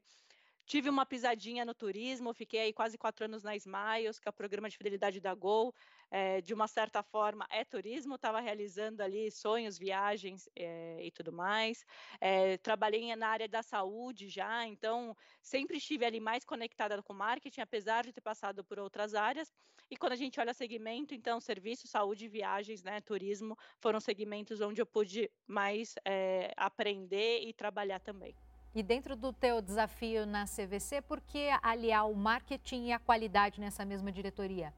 Tive 0.66 0.90
uma 0.90 1.06
pisadinha 1.06 1.66
no 1.66 1.74
turismo, 1.74 2.34
fiquei 2.34 2.62
aí 2.62 2.74
quase 2.74 2.98
quatro 2.98 3.26
anos 3.26 3.44
na 3.44 3.54
Smiles, 3.56 4.18
que 4.18 4.28
é 4.28 4.32
o 4.32 4.34
programa 4.34 4.70
de 4.70 4.78
fidelidade 4.78 5.20
da 5.20 5.34
Gol. 5.34 5.76
É, 6.10 6.42
de 6.42 6.54
uma 6.54 6.68
certa 6.68 7.04
forma, 7.04 7.46
é 7.50 7.66
turismo, 7.66 8.16
estava 8.16 8.40
realizando 8.40 9.02
ali 9.02 9.30
sonhos, 9.30 9.78
viagens 9.78 10.48
é, 10.56 11.04
e 11.04 11.12
tudo 11.12 11.34
mais. 11.34 11.84
É, 12.22 12.58
trabalhei 12.58 13.14
na 13.16 13.28
área 13.28 13.48
da 13.48 13.62
saúde 13.62 14.30
já, 14.30 14.66
então 14.66 15.18
sempre 15.42 15.78
estive 15.78 16.06
ali 16.06 16.20
mais 16.20 16.46
conectada 16.46 17.02
com 17.04 17.14
marketing, 17.14 17.62
apesar 17.62 18.06
de 18.06 18.14
ter 18.14 18.22
passado 18.22 18.64
por 18.64 18.80
outras 18.80 19.14
áreas. 19.14 19.52
E 19.90 19.98
quando 19.98 20.14
a 20.14 20.16
gente 20.18 20.40
olha 20.40 20.54
segmento, 20.54 21.14
então, 21.14 21.42
serviço, 21.42 21.88
saúde, 21.88 22.28
viagens, 22.30 22.84
né, 22.84 23.02
turismo, 23.02 23.58
foram 23.80 24.00
segmentos 24.00 24.62
onde 24.62 24.82
eu 24.82 24.86
pude 24.86 25.30
mais 25.46 25.96
aprender 26.56 27.42
e 27.42 27.54
trabalhar 27.54 28.00
também. 28.00 28.34
E 28.76 28.82
dentro 28.82 29.16
do 29.16 29.32
teu 29.32 29.62
desafio 29.62 30.26
na 30.26 30.46
CVC, 30.46 31.00
por 31.04 31.22
que 31.22 31.48
aliar 31.62 32.10
o 32.10 32.16
marketing 32.16 32.88
e 32.88 32.92
a 32.92 32.98
qualidade 32.98 33.62
nessa 33.62 33.86
mesma 33.86 34.12
diretoria? 34.12 34.74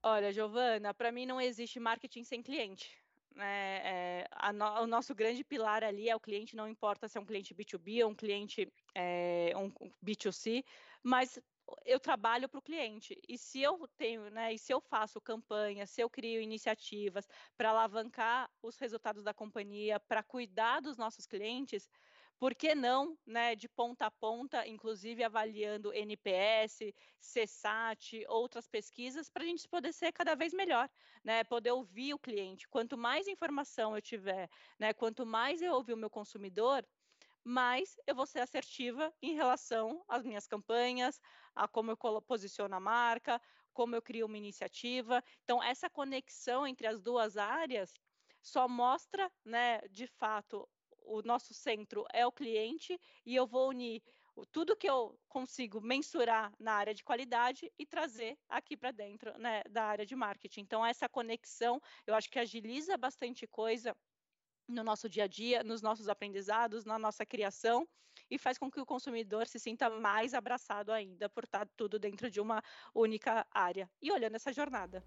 Olha, 0.00 0.32
Giovana, 0.32 0.94
para 0.94 1.10
mim 1.10 1.26
não 1.26 1.40
existe 1.40 1.80
marketing 1.80 2.22
sem 2.22 2.40
cliente. 2.40 2.96
É, 3.36 4.28
é, 4.30 4.52
no, 4.52 4.82
o 4.82 4.86
nosso 4.86 5.12
grande 5.12 5.42
pilar 5.42 5.82
ali 5.82 6.08
é 6.08 6.14
o 6.14 6.20
cliente, 6.20 6.54
não 6.54 6.68
importa 6.68 7.08
se 7.08 7.18
é 7.18 7.20
um 7.20 7.26
cliente 7.26 7.52
B2B 7.52 8.04
ou 8.04 8.12
um 8.12 8.14
cliente 8.14 8.72
é, 8.94 9.52
um 9.56 9.72
B2C, 10.04 10.64
mas 11.02 11.40
eu 11.84 11.98
trabalho 11.98 12.48
para 12.48 12.58
o 12.58 12.62
cliente. 12.62 13.20
E 13.28 13.36
se 13.36 13.60
eu 13.60 13.88
tenho, 13.96 14.30
né, 14.30 14.52
e 14.54 14.58
se 14.58 14.72
eu 14.72 14.80
faço 14.80 15.20
campanha, 15.20 15.84
se 15.84 16.00
eu 16.00 16.08
crio 16.08 16.40
iniciativas 16.40 17.26
para 17.56 17.70
alavancar 17.70 18.48
os 18.62 18.78
resultados 18.78 19.24
da 19.24 19.34
companhia, 19.34 19.98
para 19.98 20.22
cuidar 20.22 20.80
dos 20.80 20.96
nossos 20.96 21.26
clientes, 21.26 21.88
por 22.38 22.54
que 22.54 22.74
não, 22.74 23.18
né, 23.26 23.54
de 23.54 23.68
ponta 23.68 24.06
a 24.06 24.10
ponta, 24.10 24.66
inclusive 24.66 25.22
avaliando 25.24 25.92
NPS, 25.92 26.94
CSAT, 27.20 28.24
outras 28.28 28.68
pesquisas, 28.68 29.28
para 29.30 29.44
a 29.44 29.46
gente 29.46 29.68
poder 29.68 29.92
ser 29.92 30.12
cada 30.12 30.34
vez 30.34 30.52
melhor, 30.52 30.88
né, 31.24 31.44
poder 31.44 31.72
ouvir 31.72 32.14
o 32.14 32.18
cliente. 32.18 32.68
Quanto 32.68 32.98
mais 32.98 33.26
informação 33.28 33.96
eu 33.96 34.02
tiver, 34.02 34.48
né, 34.78 34.92
quanto 34.92 35.24
mais 35.26 35.62
eu 35.62 35.72
ouvir 35.74 35.94
o 35.94 35.96
meu 35.96 36.10
consumidor, 36.10 36.86
mais 37.44 37.96
eu 38.06 38.14
vou 38.14 38.26
ser 38.26 38.40
assertiva 38.40 39.12
em 39.22 39.34
relação 39.34 40.02
às 40.08 40.24
minhas 40.24 40.46
campanhas, 40.46 41.20
a 41.54 41.68
como 41.68 41.90
eu 41.90 42.22
posiciono 42.22 42.74
a 42.74 42.80
marca, 42.80 43.40
como 43.72 43.94
eu 43.94 44.02
crio 44.02 44.26
uma 44.26 44.38
iniciativa. 44.38 45.22
Então, 45.42 45.62
essa 45.62 45.90
conexão 45.90 46.66
entre 46.66 46.86
as 46.86 47.00
duas 47.02 47.36
áreas 47.36 47.92
só 48.42 48.68
mostra, 48.68 49.30
né, 49.44 49.80
de 49.90 50.06
fato, 50.06 50.68
o 51.04 51.22
nosso 51.22 51.54
centro 51.54 52.04
é 52.12 52.26
o 52.26 52.32
cliente 52.32 52.98
e 53.24 53.34
eu 53.34 53.46
vou 53.46 53.68
unir 53.68 54.02
tudo 54.50 54.76
que 54.76 54.88
eu 54.88 55.16
consigo 55.28 55.80
mensurar 55.80 56.52
na 56.58 56.72
área 56.72 56.94
de 56.94 57.04
qualidade 57.04 57.70
e 57.78 57.86
trazer 57.86 58.36
aqui 58.48 58.76
para 58.76 58.90
dentro 58.90 59.36
né, 59.38 59.62
da 59.70 59.84
área 59.84 60.04
de 60.04 60.16
marketing. 60.16 60.62
Então, 60.62 60.84
essa 60.84 61.08
conexão 61.08 61.80
eu 62.06 62.14
acho 62.14 62.28
que 62.28 62.38
agiliza 62.38 62.96
bastante 62.96 63.46
coisa 63.46 63.96
no 64.66 64.82
nosso 64.82 65.08
dia 65.08 65.24
a 65.24 65.28
dia, 65.28 65.62
nos 65.62 65.82
nossos 65.82 66.08
aprendizados, 66.08 66.84
na 66.84 66.98
nossa 66.98 67.24
criação 67.24 67.86
e 68.30 68.38
faz 68.38 68.58
com 68.58 68.70
que 68.70 68.80
o 68.80 68.86
consumidor 68.86 69.46
se 69.46 69.58
sinta 69.58 69.90
mais 69.90 70.34
abraçado 70.34 70.90
ainda 70.90 71.28
por 71.28 71.44
estar 71.44 71.68
tudo 71.76 71.98
dentro 71.98 72.30
de 72.30 72.40
uma 72.40 72.62
única 72.94 73.46
área. 73.50 73.90
E 74.00 74.10
olhando 74.10 74.36
essa 74.36 74.52
jornada. 74.52 75.04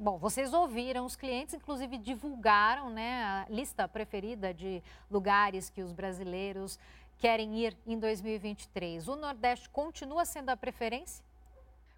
Bom, 0.00 0.16
vocês 0.16 0.52
ouviram, 0.52 1.04
os 1.04 1.16
clientes 1.16 1.54
inclusive 1.54 1.98
divulgaram 1.98 2.88
né, 2.88 3.20
a 3.24 3.46
lista 3.50 3.88
preferida 3.88 4.54
de 4.54 4.80
lugares 5.10 5.70
que 5.70 5.82
os 5.82 5.92
brasileiros 5.92 6.78
querem 7.18 7.58
ir 7.58 7.76
em 7.84 7.98
2023. 7.98 9.08
O 9.08 9.16
Nordeste 9.16 9.68
continua 9.70 10.24
sendo 10.24 10.50
a 10.50 10.56
preferência? 10.56 11.24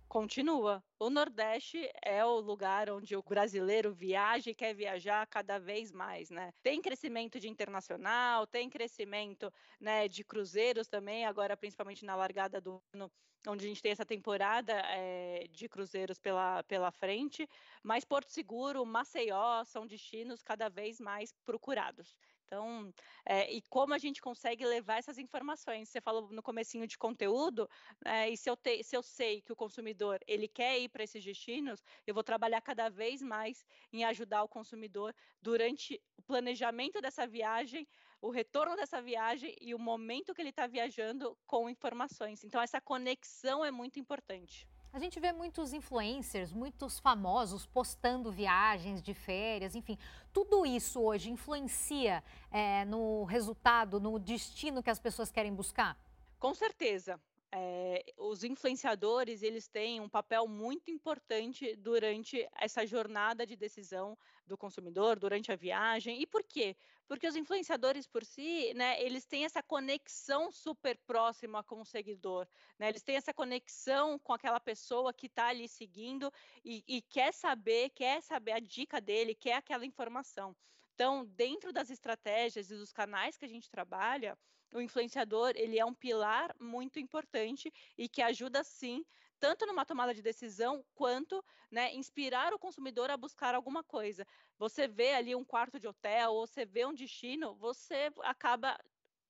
Continua. 0.08 0.82
O 0.98 1.10
Nordeste 1.10 1.90
é 2.02 2.24
o 2.24 2.40
lugar 2.40 2.88
onde 2.88 3.14
o 3.14 3.22
brasileiro 3.22 3.92
viaja 3.92 4.50
e 4.50 4.54
quer 4.54 4.74
viajar 4.74 5.26
cada 5.26 5.58
vez 5.58 5.92
mais, 5.92 6.30
né? 6.30 6.54
Tem 6.62 6.80
crescimento 6.80 7.38
de 7.38 7.50
internacional, 7.50 8.46
tem 8.46 8.70
crescimento 8.70 9.52
né, 9.78 10.08
de 10.08 10.24
cruzeiros 10.24 10.88
também, 10.88 11.26
agora 11.26 11.54
principalmente 11.54 12.02
na 12.06 12.16
largada 12.16 12.62
do 12.62 12.82
ano 12.94 13.10
onde 13.46 13.64
a 13.64 13.68
gente 13.68 13.82
tem 13.82 13.92
essa 13.92 14.04
temporada 14.04 14.72
é, 14.72 15.46
de 15.50 15.68
cruzeiros 15.68 16.18
pela, 16.18 16.62
pela 16.64 16.90
frente, 16.90 17.48
mas 17.82 18.04
Porto 18.04 18.30
Seguro, 18.30 18.84
Maceió 18.84 19.64
são 19.64 19.86
destinos 19.86 20.42
cada 20.42 20.68
vez 20.68 21.00
mais 21.00 21.32
procurados. 21.44 22.14
Então, 22.50 22.92
é, 23.24 23.48
e 23.52 23.62
como 23.62 23.94
a 23.94 23.98
gente 23.98 24.20
consegue 24.20 24.66
levar 24.66 24.98
essas 24.98 25.18
informações? 25.18 25.88
Você 25.88 26.00
falou 26.00 26.32
no 26.32 26.42
comecinho 26.42 26.84
de 26.84 26.98
conteúdo, 26.98 27.68
né, 28.04 28.28
e 28.28 28.36
se 28.36 28.50
eu, 28.50 28.56
te, 28.56 28.82
se 28.82 28.96
eu 28.96 29.04
sei 29.04 29.40
que 29.40 29.52
o 29.52 29.56
consumidor 29.56 30.18
ele 30.26 30.48
quer 30.48 30.80
ir 30.80 30.88
para 30.88 31.04
esses 31.04 31.24
destinos, 31.24 31.80
eu 32.04 32.12
vou 32.12 32.24
trabalhar 32.24 32.60
cada 32.60 32.88
vez 32.88 33.22
mais 33.22 33.64
em 33.92 34.04
ajudar 34.04 34.42
o 34.42 34.48
consumidor 34.48 35.14
durante 35.40 36.02
o 36.16 36.22
planejamento 36.22 37.00
dessa 37.00 37.24
viagem, 37.24 37.86
o 38.20 38.30
retorno 38.30 38.76
dessa 38.76 39.00
viagem 39.00 39.56
e 39.60 39.74
o 39.74 39.78
momento 39.78 40.34
que 40.34 40.42
ele 40.42 40.50
está 40.50 40.66
viajando 40.66 41.36
com 41.46 41.68
informações. 41.68 42.44
Então, 42.44 42.60
essa 42.60 42.80
conexão 42.80 43.64
é 43.64 43.70
muito 43.70 43.98
importante. 43.98 44.68
A 44.92 44.98
gente 44.98 45.20
vê 45.20 45.32
muitos 45.32 45.72
influencers, 45.72 46.52
muitos 46.52 46.98
famosos 46.98 47.64
postando 47.64 48.30
viagens 48.30 49.00
de 49.00 49.14
férias, 49.14 49.76
enfim. 49.76 49.96
Tudo 50.32 50.66
isso 50.66 51.00
hoje 51.00 51.30
influencia 51.30 52.24
é, 52.50 52.84
no 52.84 53.24
resultado, 53.24 54.00
no 54.00 54.18
destino 54.18 54.82
que 54.82 54.90
as 54.90 54.98
pessoas 54.98 55.30
querem 55.30 55.54
buscar? 55.54 55.96
Com 56.40 56.52
certeza 56.54 57.20
é, 57.52 58.04
os 58.16 58.44
influenciadores 58.44 59.42
eles 59.42 59.66
têm 59.66 60.00
um 60.00 60.08
papel 60.08 60.46
muito 60.46 60.90
importante 60.90 61.74
durante 61.76 62.48
essa 62.56 62.86
jornada 62.86 63.44
de 63.44 63.56
decisão 63.56 64.16
do 64.46 64.56
consumidor, 64.56 65.18
durante 65.18 65.50
a 65.50 65.56
viagem. 65.56 66.20
E 66.20 66.26
por 66.26 66.44
quê? 66.44 66.76
Porque 67.08 67.26
os 67.26 67.34
influenciadores 67.34 68.06
por 68.06 68.24
si, 68.24 68.72
né, 68.74 69.02
eles 69.02 69.26
têm 69.26 69.44
essa 69.44 69.62
conexão 69.62 70.52
super 70.52 70.96
próxima 70.98 71.64
com 71.64 71.80
o 71.80 71.84
seguidor, 71.84 72.46
né? 72.78 72.88
Eles 72.88 73.02
têm 73.02 73.16
essa 73.16 73.34
conexão 73.34 74.16
com 74.18 74.32
aquela 74.32 74.60
pessoa 74.60 75.12
que 75.12 75.26
está 75.26 75.48
ali 75.48 75.66
seguindo 75.66 76.32
e, 76.64 76.84
e 76.86 77.02
quer 77.02 77.34
saber, 77.34 77.90
quer 77.90 78.22
saber 78.22 78.52
a 78.52 78.60
dica 78.60 79.00
dele, 79.00 79.34
quer 79.34 79.54
aquela 79.54 79.84
informação. 79.84 80.54
Então, 80.94 81.24
dentro 81.24 81.72
das 81.72 81.90
estratégias 81.90 82.70
e 82.70 82.76
dos 82.76 82.92
canais 82.92 83.36
que 83.36 83.44
a 83.44 83.48
gente 83.48 83.70
trabalha, 83.70 84.38
o 84.72 84.80
influenciador 84.80 85.52
ele 85.56 85.78
é 85.78 85.84
um 85.84 85.94
pilar 85.94 86.54
muito 86.58 86.98
importante 86.98 87.72
e 87.96 88.08
que 88.08 88.22
ajuda 88.22 88.62
sim 88.62 89.04
tanto 89.40 89.64
numa 89.66 89.86
tomada 89.86 90.14
de 90.14 90.20
decisão 90.20 90.84
quanto 90.94 91.42
né, 91.70 91.94
inspirar 91.94 92.52
o 92.52 92.58
consumidor 92.58 93.10
a 93.10 93.16
buscar 93.16 93.54
alguma 93.54 93.82
coisa. 93.82 94.26
Você 94.58 94.86
vê 94.86 95.14
ali 95.14 95.34
um 95.34 95.44
quarto 95.44 95.80
de 95.80 95.88
hotel 95.88 96.32
ou 96.32 96.46
você 96.46 96.66
vê 96.66 96.84
um 96.84 96.92
destino, 96.92 97.54
você 97.54 98.12
acaba 98.22 98.78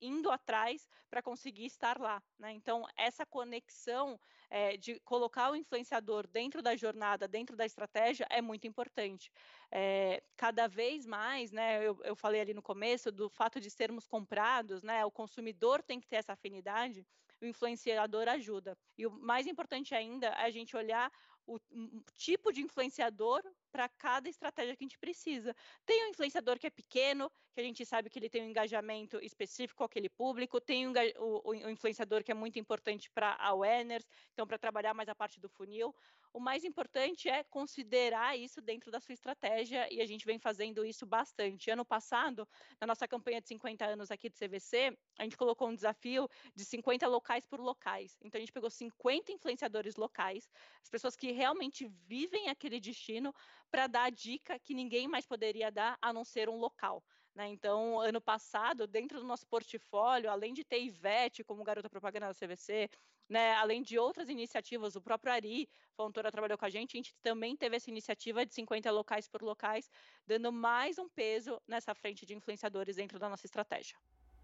indo 0.01 0.29
atrás 0.29 0.87
para 1.09 1.21
conseguir 1.21 1.65
estar 1.65 1.97
lá. 1.97 2.21
Né? 2.37 2.51
Então, 2.51 2.85
essa 2.97 3.25
conexão 3.25 4.19
é, 4.51 4.75
de 4.75 4.99
colocar 4.99 5.49
o 5.49 5.55
influenciador 5.55 6.27
dentro 6.27 6.61
da 6.61 6.75
jornada, 6.75 7.25
dentro 7.25 7.55
da 7.55 7.65
estratégia, 7.65 8.27
é 8.29 8.41
muito 8.41 8.67
importante. 8.67 9.31
É, 9.71 10.21
cada 10.35 10.67
vez 10.67 11.05
mais, 11.05 11.51
né, 11.51 11.87
eu, 11.87 11.97
eu 12.03 12.15
falei 12.15 12.41
ali 12.41 12.53
no 12.53 12.61
começo 12.61 13.09
do 13.11 13.29
fato 13.29 13.61
de 13.61 13.69
sermos 13.69 14.05
comprados, 14.05 14.83
né, 14.83 15.05
o 15.05 15.11
consumidor 15.11 15.81
tem 15.81 16.01
que 16.01 16.07
ter 16.07 16.17
essa 16.17 16.33
afinidade, 16.33 17.07
o 17.41 17.45
influenciador 17.45 18.27
ajuda. 18.27 18.77
E 18.97 19.07
o 19.07 19.11
mais 19.11 19.47
importante 19.47 19.95
ainda 19.95 20.27
é 20.27 20.43
a 20.43 20.51
gente 20.51 20.75
olhar 20.75 21.09
o, 21.47 21.55
o 21.55 22.03
tipo 22.13 22.51
de 22.51 22.61
influenciador 22.61 23.41
para 23.71 23.87
cada 23.89 24.29
estratégia 24.29 24.75
que 24.75 24.83
a 24.83 24.87
gente 24.87 24.99
precisa. 24.99 25.55
Tem 25.85 26.05
um 26.05 26.09
influenciador 26.09 26.59
que 26.59 26.67
é 26.67 26.69
pequeno, 26.69 27.31
que 27.53 27.61
a 27.61 27.63
gente 27.63 27.85
sabe 27.85 28.09
que 28.09 28.19
ele 28.19 28.29
tem 28.29 28.43
um 28.43 28.49
engajamento 28.49 29.19
específico 29.23 29.79
com 29.79 29.83
aquele 29.83 30.09
público, 30.09 30.59
tem 30.59 30.87
um, 30.87 30.93
o, 31.17 31.49
o 31.49 31.69
influenciador 31.69 32.23
que 32.23 32.31
é 32.31 32.35
muito 32.35 32.59
importante 32.59 33.09
para 33.09 33.35
awareness, 33.35 34.07
então 34.33 34.45
para 34.45 34.57
trabalhar 34.57 34.93
mais 34.93 35.09
a 35.09 35.15
parte 35.15 35.39
do 35.39 35.49
funil. 35.49 35.93
O 36.33 36.39
mais 36.39 36.63
importante 36.63 37.27
é 37.27 37.43
considerar 37.43 38.37
isso 38.37 38.61
dentro 38.61 38.89
da 38.89 39.01
sua 39.01 39.11
estratégia 39.13 39.93
e 39.93 39.99
a 39.99 40.05
gente 40.05 40.25
vem 40.25 40.39
fazendo 40.39 40.85
isso 40.85 41.05
bastante. 41.05 41.69
Ano 41.69 41.83
passado, 41.83 42.47
na 42.79 42.87
nossa 42.87 43.05
campanha 43.05 43.41
de 43.41 43.49
50 43.49 43.85
anos 43.85 44.09
aqui 44.11 44.29
do 44.29 44.37
CVC, 44.37 44.97
a 45.19 45.23
gente 45.23 45.35
colocou 45.35 45.67
um 45.67 45.75
desafio 45.75 46.29
de 46.55 46.63
50 46.63 47.05
locais 47.07 47.45
por 47.45 47.59
locais. 47.59 48.17
Então 48.21 48.39
a 48.39 48.41
gente 48.41 48.53
pegou 48.53 48.69
50 48.69 49.33
influenciadores 49.33 49.97
locais, 49.97 50.49
as 50.81 50.89
pessoas 50.89 51.17
que 51.17 51.31
realmente 51.31 51.91
vivem 52.07 52.47
aquele 52.47 52.79
destino, 52.79 53.35
para 53.71 53.87
dar 53.87 54.03
a 54.03 54.09
dica 54.09 54.59
que 54.59 54.73
ninguém 54.73 55.07
mais 55.07 55.25
poderia 55.25 55.71
dar 55.71 55.97
a 56.01 56.11
não 56.11 56.25
ser 56.25 56.49
um 56.49 56.57
local. 56.57 57.03
Né? 57.33 57.47
Então, 57.47 57.99
ano 57.99 58.19
passado, 58.19 58.85
dentro 58.85 59.19
do 59.19 59.25
nosso 59.25 59.47
portfólio, 59.47 60.29
além 60.29 60.53
de 60.53 60.65
ter 60.65 60.83
Ivete 60.83 61.43
como 61.43 61.63
garota 61.63 61.89
propaganda 61.89 62.27
da 62.27 62.33
CVC, 62.33 62.89
né, 63.29 63.53
além 63.53 63.81
de 63.81 63.97
outras 63.97 64.27
iniciativas, 64.27 64.97
o 64.97 65.01
próprio 65.01 65.31
Ari 65.31 65.69
Fontoura 65.95 66.29
trabalhou 66.29 66.57
com 66.57 66.65
a 66.65 66.69
gente, 66.69 66.97
a 66.97 66.99
gente 66.99 67.15
também 67.21 67.55
teve 67.55 67.77
essa 67.77 67.89
iniciativa 67.89 68.45
de 68.45 68.53
50 68.53 68.91
locais 68.91 69.25
por 69.25 69.41
locais, 69.41 69.89
dando 70.27 70.51
mais 70.51 70.97
um 70.99 71.07
peso 71.07 71.61
nessa 71.65 71.95
frente 71.95 72.25
de 72.25 72.35
influenciadores 72.35 72.97
dentro 72.97 73.17
da 73.17 73.29
nossa 73.29 73.45
estratégia. 73.45 73.97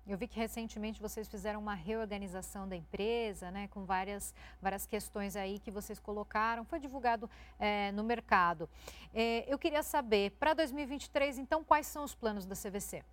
Eu 0.08 0.18
vi 0.18 0.26
que 0.26 0.40
recentemente 0.40 1.02
vocês 1.02 1.28
fizeram 1.28 1.60
uma 1.60 1.74
reorganização 1.74 2.66
da 2.66 2.78
empresa, 2.78 3.52
né, 3.52 3.68
com 3.68 3.84
várias, 3.84 4.34
várias 4.62 4.88
questões 4.88 5.36
aí 5.36 5.60
que 5.60 5.70
vocês 5.70 6.00
colocaram, 6.00 6.64
foi 6.64 6.80
divulgado 6.80 7.30
é, 7.60 7.92
no 7.92 8.06
mercado. 8.06 8.70
É, 9.14 9.44
eu 9.52 9.60
queria 9.60 9.84
saber, 9.84 10.32
para 10.40 10.54
2023, 10.54 11.38
então, 11.40 11.62
quais 11.62 11.88
são 11.88 12.06
os 12.06 12.16
planos 12.16 12.46
da 12.46 12.56
CVC? 12.56 13.04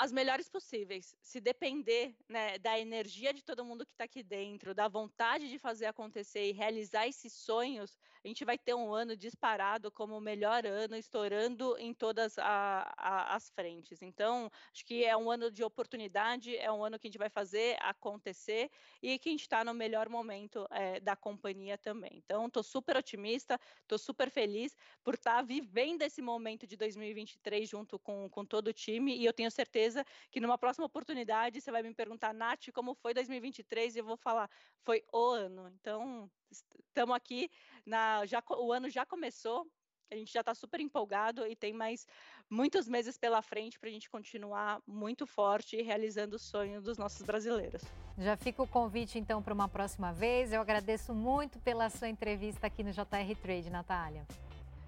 As 0.00 0.10
melhores 0.10 0.48
possíveis. 0.48 1.14
Se 1.20 1.42
depender 1.42 2.16
né, 2.26 2.56
da 2.58 2.78
energia 2.78 3.34
de 3.34 3.44
todo 3.44 3.62
mundo 3.62 3.84
que 3.84 3.92
está 3.92 4.04
aqui 4.04 4.22
dentro, 4.22 4.74
da 4.74 4.88
vontade 4.88 5.50
de 5.50 5.58
fazer 5.58 5.84
acontecer 5.84 6.48
e 6.48 6.52
realizar 6.52 7.06
esses 7.06 7.34
sonhos, 7.34 7.98
a 8.24 8.26
gente 8.26 8.42
vai 8.42 8.56
ter 8.56 8.72
um 8.72 8.94
ano 8.94 9.14
disparado 9.14 9.92
como 9.92 10.16
o 10.16 10.20
melhor 10.20 10.64
ano, 10.64 10.96
estourando 10.96 11.76
em 11.78 11.92
todas 11.92 12.38
a, 12.38 12.90
a, 12.96 13.34
as 13.34 13.50
frentes. 13.50 14.00
Então, 14.00 14.50
acho 14.72 14.86
que 14.86 15.04
é 15.04 15.14
um 15.14 15.30
ano 15.30 15.50
de 15.50 15.62
oportunidade, 15.62 16.56
é 16.56 16.72
um 16.72 16.82
ano 16.82 16.98
que 16.98 17.06
a 17.06 17.10
gente 17.10 17.18
vai 17.18 17.28
fazer 17.28 17.76
acontecer 17.80 18.70
e 19.02 19.18
que 19.18 19.28
a 19.28 19.32
gente 19.32 19.42
está 19.42 19.62
no 19.62 19.74
melhor 19.74 20.08
momento 20.08 20.66
é, 20.70 20.98
da 21.00 21.14
companhia 21.14 21.76
também. 21.76 22.12
Então, 22.24 22.46
estou 22.46 22.62
super 22.62 22.96
otimista, 22.96 23.60
estou 23.82 23.98
super 23.98 24.30
feliz 24.30 24.74
por 25.04 25.12
estar 25.12 25.36
tá 25.36 25.42
vivendo 25.42 26.00
esse 26.00 26.22
momento 26.22 26.66
de 26.66 26.74
2023 26.74 27.68
junto 27.68 27.98
com, 27.98 28.30
com 28.30 28.46
todo 28.46 28.68
o 28.68 28.72
time 28.72 29.14
e 29.14 29.26
eu 29.26 29.32
tenho 29.34 29.50
certeza 29.50 29.89
certeza 29.90 30.04
que 30.30 30.40
numa 30.40 30.56
próxima 30.56 30.86
oportunidade 30.86 31.60
você 31.60 31.70
vai 31.70 31.82
me 31.82 31.94
perguntar, 31.94 32.32
Nath, 32.32 32.70
como 32.72 32.94
foi 32.94 33.12
2023? 33.12 33.96
E 33.96 33.98
eu 33.98 34.04
vou 34.04 34.16
falar, 34.16 34.48
foi 34.82 35.02
o 35.12 35.26
ano. 35.30 35.68
Então, 35.80 36.30
estamos 36.50 37.14
aqui, 37.14 37.50
na, 37.84 38.24
já, 38.26 38.42
o 38.58 38.72
ano 38.72 38.88
já 38.88 39.04
começou, 39.04 39.66
a 40.10 40.16
gente 40.16 40.32
já 40.32 40.40
está 40.40 40.54
super 40.54 40.80
empolgado 40.80 41.46
e 41.46 41.54
tem 41.54 41.72
mais 41.72 42.04
muitos 42.48 42.88
meses 42.88 43.16
pela 43.16 43.40
frente 43.42 43.78
para 43.78 43.88
a 43.88 43.92
gente 43.92 44.10
continuar 44.10 44.82
muito 44.84 45.24
forte 45.24 45.76
e 45.76 45.82
realizando 45.82 46.34
o 46.34 46.38
sonho 46.38 46.82
dos 46.82 46.98
nossos 46.98 47.22
brasileiros. 47.22 47.82
Já 48.18 48.36
fica 48.36 48.60
o 48.60 48.66
convite 48.66 49.18
então 49.18 49.40
para 49.40 49.54
uma 49.54 49.68
próxima 49.68 50.12
vez. 50.12 50.52
Eu 50.52 50.60
agradeço 50.60 51.14
muito 51.14 51.60
pela 51.60 51.88
sua 51.88 52.08
entrevista 52.08 52.66
aqui 52.66 52.82
no 52.82 52.90
JR 52.90 53.36
Trade, 53.40 53.70
Natália. 53.70 54.26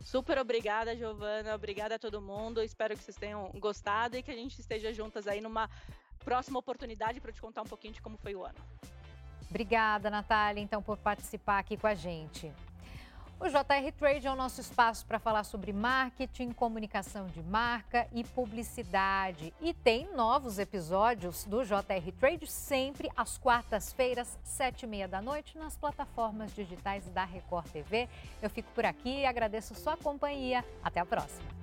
Super 0.03 0.39
obrigada, 0.39 0.97
Giovana. 0.97 1.55
Obrigada 1.55 1.95
a 1.95 1.99
todo 1.99 2.21
mundo. 2.21 2.63
Espero 2.63 2.97
que 2.97 3.03
vocês 3.03 3.17
tenham 3.17 3.51
gostado 3.55 4.17
e 4.17 4.23
que 4.23 4.31
a 4.31 4.35
gente 4.35 4.59
esteja 4.61 4.93
juntas 4.93 5.27
aí 5.27 5.41
numa 5.41 5.71
próxima 6.25 6.59
oportunidade 6.59 7.21
para 7.21 7.33
te 7.33 7.41
contar 7.41 7.63
um 7.63 7.67
pouquinho 7.67 7.95
de 7.95 8.03
como 8.03 8.17
foi 8.17 8.35
o 8.35 8.45
ano. 8.45 8.59
Obrigada, 9.49 10.09
Natália, 10.09 10.63
então, 10.63 10.83
por 10.83 10.97
participar 10.97 11.59
aqui 11.59 11.77
com 11.77 11.87
a 11.87 11.95
gente. 11.95 12.51
O 13.43 13.49
JR 13.49 13.91
Trade 13.99 14.25
é 14.25 14.31
o 14.31 14.37
nosso 14.37 14.61
espaço 14.61 15.05
para 15.05 15.19
falar 15.19 15.43
sobre 15.43 15.73
marketing, 15.73 16.53
comunicação 16.53 17.27
de 17.27 17.43
marca 17.43 18.07
e 18.13 18.23
publicidade. 18.23 19.53
E 19.61 19.75
tem 19.75 20.09
novos 20.15 20.61
episódios 20.61 21.45
do 21.45 21.65
JR 21.65 22.13
Trade 22.21 22.47
sempre 22.47 23.11
às 23.17 23.37
quartas-feiras, 23.37 24.39
sete 24.45 24.85
e 24.85 24.87
meia 24.87 25.09
da 25.09 25.21
noite, 25.21 25.59
nas 25.59 25.77
plataformas 25.77 26.55
digitais 26.55 27.05
da 27.09 27.25
Record 27.25 27.67
TV. 27.67 28.09
Eu 28.41 28.49
fico 28.49 28.71
por 28.77 28.87
aqui 28.87 29.23
e 29.23 29.27
agradeço 29.27 29.75
sua 29.75 29.97
companhia. 29.97 30.65
Até 30.81 31.01
a 31.01 31.05
próxima. 31.05 31.62